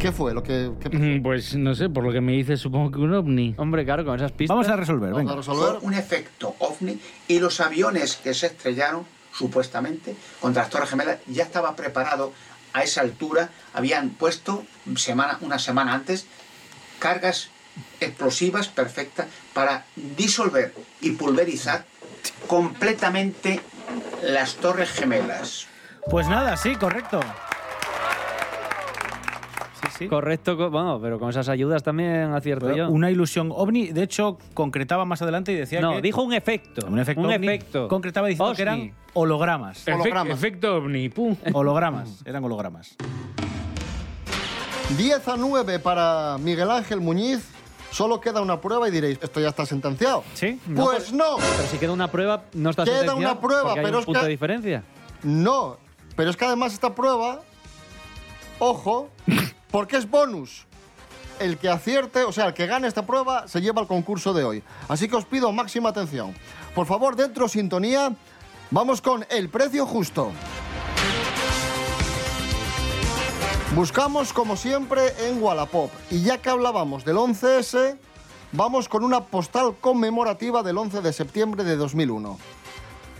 ¿Qué 0.00 0.10
fue 0.10 0.34
lo 0.34 0.42
que, 0.42 0.72
qué- 0.80 0.88
Mm, 0.90 1.22
Pues 1.22 1.54
no 1.54 1.76
sé, 1.76 1.88
por 1.88 2.02
lo 2.02 2.10
que 2.12 2.20
me 2.20 2.32
dices, 2.32 2.58
supongo 2.58 2.90
que 2.90 2.98
un 2.98 3.14
ovni. 3.14 3.54
Hombre, 3.56 3.84
claro, 3.84 4.04
con 4.04 4.16
esas 4.16 4.32
pistas. 4.32 4.54
Vamos 4.56 4.68
a 4.68 4.74
resolver, 4.76 5.10
vamos 5.12 5.18
a 5.20 5.22
venga. 5.22 5.36
resolver? 5.36 5.78
fue 5.78 5.88
un 5.88 5.94
efecto 5.94 6.56
ovni 6.58 6.98
y 7.28 7.38
los 7.38 7.60
aviones 7.60 8.16
que 8.16 8.34
se 8.34 8.46
estrellaron 8.46 9.04
supuestamente 9.36 10.16
contra 10.40 10.62
las 10.62 10.70
Torres 10.70 10.90
Gemelas 10.90 11.18
ya 11.26 11.44
estaba 11.44 11.76
preparado 11.76 12.32
a 12.72 12.82
esa 12.82 13.00
altura 13.00 13.50
habían 13.74 14.10
puesto 14.10 14.64
semana 14.96 15.38
una 15.40 15.58
semana 15.58 15.94
antes 15.94 16.26
cargas 16.98 17.48
explosivas 18.00 18.68
perfectas 18.68 19.26
para 19.52 19.84
disolver 19.94 20.74
y 21.00 21.12
pulverizar 21.12 21.84
completamente 22.46 23.60
las 24.22 24.54
Torres 24.56 24.90
Gemelas 24.90 25.66
Pues 26.10 26.28
nada, 26.28 26.56
sí, 26.56 26.74
correcto. 26.76 27.20
Sí, 29.90 29.98
sí. 29.98 30.08
Correcto, 30.08 30.56
co- 30.56 30.70
bueno, 30.70 30.98
pero 31.00 31.18
con 31.18 31.30
esas 31.30 31.48
ayudas 31.48 31.82
también 31.82 32.32
acierto 32.32 32.66
Pero 32.66 32.76
yo. 32.76 32.90
Una 32.90 33.10
ilusión 33.10 33.50
ovni, 33.54 33.88
de 33.88 34.02
hecho, 34.02 34.38
concretaba 34.54 35.04
más 35.04 35.22
adelante 35.22 35.52
y 35.52 35.56
decía 35.56 35.80
no, 35.80 35.92
que... 35.96 36.02
dijo 36.02 36.22
un 36.22 36.32
efecto. 36.32 36.86
Un 36.86 36.98
efecto 36.98 37.20
Un 37.22 37.26
ovni, 37.32 37.46
efecto. 37.46 37.88
Concretaba 37.88 38.28
diciendo 38.28 38.54
que 38.54 38.62
eran 38.62 38.92
hologramas. 39.14 39.86
Efec- 39.86 39.94
Hologramas. 39.94 40.32
efecto 40.38 40.76
ovni. 40.76 41.08
Pum. 41.08 41.36
Hologramas, 41.52 42.22
eran 42.24 42.44
hologramas. 42.44 42.96
10 44.96 45.28
a 45.28 45.36
9 45.36 45.78
para 45.80 46.36
Miguel 46.38 46.70
Ángel 46.70 47.00
Muñiz. 47.00 47.48
Solo 47.90 48.20
queda 48.20 48.42
una 48.42 48.60
prueba 48.60 48.88
y 48.88 48.90
diréis, 48.90 49.18
esto 49.22 49.40
ya 49.40 49.48
está 49.48 49.64
sentenciado. 49.64 50.22
¿Sí? 50.34 50.60
Pues 50.74 51.12
no, 51.12 51.36
Pero 51.38 51.68
si 51.70 51.78
queda 51.78 51.92
una 51.92 52.08
prueba, 52.10 52.42
no 52.52 52.70
está 52.70 52.84
Queda 52.84 52.98
sentenciado, 52.98 53.32
una 53.32 53.40
prueba, 53.40 53.72
hay 53.72 53.82
pero 53.82 53.96
un 53.96 54.00
es 54.00 54.04
punto 54.04 54.20
que- 54.20 54.26
de 54.26 54.30
diferencia. 54.30 54.82
no. 55.22 55.78
Pero 56.14 56.30
es 56.30 56.36
que 56.36 56.44
además 56.46 56.72
esta 56.72 56.94
prueba, 56.94 57.40
ojo, 58.58 59.08
porque 59.70 59.96
es 59.96 60.08
bonus. 60.08 60.66
El 61.38 61.58
que 61.58 61.68
acierte, 61.68 62.24
o 62.24 62.32
sea, 62.32 62.46
el 62.46 62.54
que 62.54 62.66
gane 62.66 62.88
esta 62.88 63.04
prueba, 63.04 63.46
se 63.46 63.60
lleva 63.60 63.82
al 63.82 63.86
concurso 63.86 64.32
de 64.32 64.44
hoy. 64.44 64.62
Así 64.88 65.06
que 65.08 65.16
os 65.16 65.26
pido 65.26 65.52
máxima 65.52 65.90
atención. 65.90 66.34
Por 66.74 66.86
favor, 66.86 67.14
dentro 67.14 67.46
sintonía, 67.46 68.14
vamos 68.70 69.02
con 69.02 69.26
el 69.28 69.50
precio 69.50 69.84
justo. 69.86 70.32
Buscamos, 73.74 74.32
como 74.32 74.56
siempre, 74.56 75.12
en 75.28 75.42
Wallapop. 75.42 75.90
Y 76.10 76.22
ya 76.22 76.38
que 76.38 76.48
hablábamos 76.48 77.04
del 77.04 77.16
11S, 77.16 77.98
vamos 78.52 78.88
con 78.88 79.04
una 79.04 79.24
postal 79.24 79.76
conmemorativa 79.78 80.62
del 80.62 80.78
11 80.78 81.02
de 81.02 81.12
septiembre 81.12 81.62
de 81.62 81.76
2001. 81.76 82.38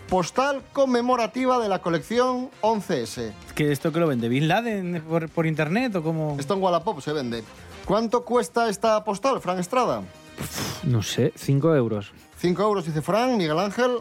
Postal 0.09 0.63
conmemorativa 0.73 1.59
de 1.59 1.69
la 1.69 1.81
colección 1.81 2.51
11S. 2.63 3.33
¿Que 3.55 3.73
esto 3.73 3.93
que 3.93 3.99
lo 3.99 4.07
vende? 4.07 4.29
¿Bin 4.29 4.47
Laden 4.47 5.03
por, 5.09 5.29
por 5.29 5.47
internet 5.47 5.97
o 5.97 6.03
cómo? 6.03 6.37
Esto 6.39 6.55
en 6.55 6.63
Wallapop 6.63 7.01
se 7.01 7.13
vende. 7.13 7.43
¿Cuánto 7.85 8.25
cuesta 8.25 8.69
esta 8.69 9.03
postal, 9.03 9.41
Fran 9.41 9.59
Estrada? 9.59 10.03
No 10.85 11.03
sé, 11.03 11.33
5 11.37 11.75
euros. 11.75 12.13
5 12.39 12.63
euros, 12.63 12.87
dice 12.87 13.03
Fran, 13.03 13.37
Miguel 13.37 13.59
Ángel, 13.59 13.99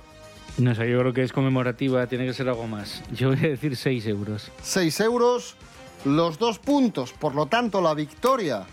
No 0.57 0.75
sé, 0.75 0.89
yo 0.89 0.99
creo 0.99 1.13
que 1.13 1.23
es 1.23 1.33
conmemorativa, 1.33 2.05
tiene 2.07 2.25
que 2.25 2.33
ser 2.33 2.49
algo 2.49 2.67
más. 2.67 3.01
Yo 3.11 3.29
voy 3.29 3.39
a 3.39 3.49
decir 3.49 3.75
6 3.75 4.05
euros. 4.07 4.51
6 4.61 4.99
euros. 5.01 5.55
Los 6.03 6.37
dos 6.37 6.59
puntos, 6.59 7.13
por 7.13 7.33
lo 7.33 7.47
tanto, 7.47 7.81
la 7.81 7.95
victoria 7.95 8.63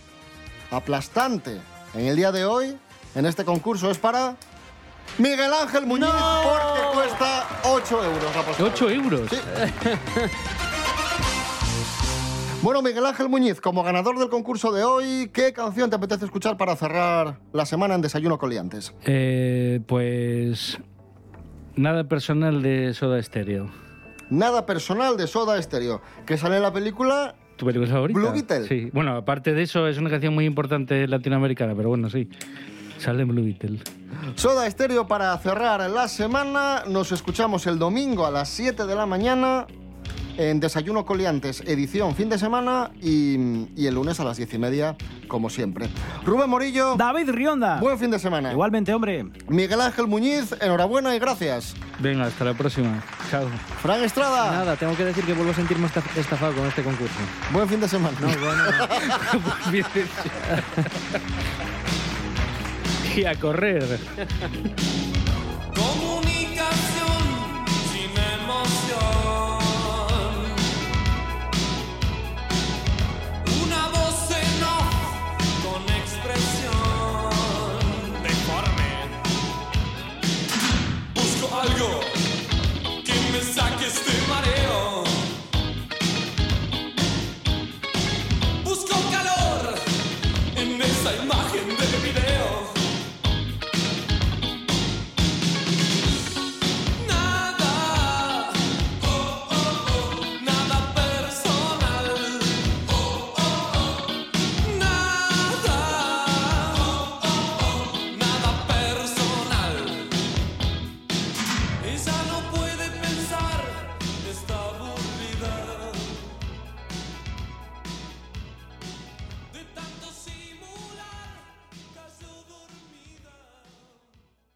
aplastante 0.71 1.59
en 1.95 2.07
el 2.07 2.17
día 2.17 2.31
de 2.31 2.45
hoy, 2.45 2.77
en 3.15 3.25
este 3.25 3.45
concurso, 3.47 3.91
es 3.91 3.97
para 3.97 4.37
Miguel 5.19 5.53
Ángel 5.53 5.87
Muñiz, 5.87 6.09
porque 6.09 6.95
cuesta 6.95 7.47
8 7.65 8.05
euros 8.05 8.37
la 8.37 8.43
postal. 8.43 8.75
¿8 8.75 8.91
euros? 8.91 9.31
Sí. 9.31 9.37
Bueno, 12.63 12.81
Miguel 12.81 13.05
Ángel 13.05 13.29
Muñiz, 13.29 13.61
como 13.61 13.83
ganador 13.83 14.17
del 14.21 14.29
concurso 14.29 14.71
de 14.71 14.85
hoy, 14.85 15.31
¿qué 15.33 15.53
canción 15.53 15.91
te 15.91 15.97
apetece 15.97 16.25
escuchar 16.25 16.57
para 16.57 16.77
cerrar 16.77 17.41
la 17.53 17.67
semana 17.67 17.97
en 17.97 18.03
Desayuno 18.03 18.39
con 18.39 18.51
Liantes? 18.51 18.95
Eh, 19.05 19.81
pues. 19.87 20.79
Nada 21.75 22.05
personal 22.05 22.63
de 22.63 22.95
Soda 22.95 23.21
Stereo. 23.21 23.69
Nada 24.31 24.65
personal 24.65 25.17
de 25.17 25.27
Soda 25.27 25.61
Stereo, 25.61 26.03
que 26.25 26.37
sale 26.37 26.59
en 26.59 26.63
la 26.63 26.73
película 26.73 27.35
¿Tu 27.57 27.67
película 27.67 27.91
favorita? 27.91 28.19
Blue 28.19 28.33
Beetle. 28.33 28.67
Sí. 28.69 28.91
Bueno, 28.93 29.17
aparte 29.17 29.53
de 29.53 29.63
eso, 29.63 29.87
es 29.89 29.99
una 29.99 30.11
canción 30.11 30.33
muy 30.33 30.45
importante 30.47 31.07
latinoamericana, 31.07 31.75
pero 31.75 31.89
bueno, 31.89 32.11
sí. 32.11 32.29
Sale 33.03 33.25
Blue 33.25 33.43
Beetle. 33.45 33.81
Soda 34.37 34.71
Stereo 34.71 35.07
para 35.09 35.37
cerrar 35.39 35.89
la 35.91 36.07
semana. 36.09 36.85
Nos 36.87 37.11
escuchamos 37.13 37.67
el 37.67 37.79
domingo 37.79 38.27
a 38.27 38.31
las 38.31 38.49
7 38.51 38.87
de 38.87 38.95
la 38.95 39.07
mañana 39.07 39.67
en 40.39 40.61
Desayuno 40.61 41.05
Coliantes, 41.05 41.61
edición 41.67 42.15
fin 42.15 42.31
de 42.31 42.39
semana 42.39 42.91
y, 43.03 43.67
y 43.77 43.87
el 43.87 43.95
lunes 43.97 44.19
a 44.19 44.25
las 44.25 44.39
10 44.39 44.55
y 44.55 44.59
media, 44.59 44.97
como 45.29 45.51
siempre. 45.51 45.89
Rubén 46.25 46.49
Morillo, 46.49 46.95
David 46.97 47.29
Rionda. 47.31 47.79
buen 47.81 47.99
fin 47.99 48.11
de 48.11 48.19
semana. 48.19 48.51
Igualmente, 48.53 48.95
hombre. 48.95 49.27
Miguel 49.49 49.81
Ángel 49.83 50.07
Muñiz, 50.07 50.55
enhorabuena 50.61 51.15
y 51.15 51.19
gracias. 51.19 51.75
Venga, 51.99 52.25
hasta 52.27 52.45
la 52.47 52.55
próxima. 52.55 53.03
Chao. 53.31 53.47
Fran 53.83 54.03
Estrada, 54.05 54.53
Nada, 54.53 54.77
tengo 54.77 54.97
que 54.97 55.05
decir 55.05 55.25
que 55.25 55.35
vuelvo 55.35 55.51
a 55.53 55.55
sentirme 55.55 55.87
esta- 55.87 56.03
estafado 56.17 56.55
con 56.55 56.67
este 56.67 56.83
concurso. 56.83 57.15
buen 57.53 57.69
fin 57.69 57.81
de 57.81 57.89
semana. 57.89 58.17
No, 58.21 58.29
bueno. 58.29 58.63
a 63.27 63.35
correr. 63.37 65.12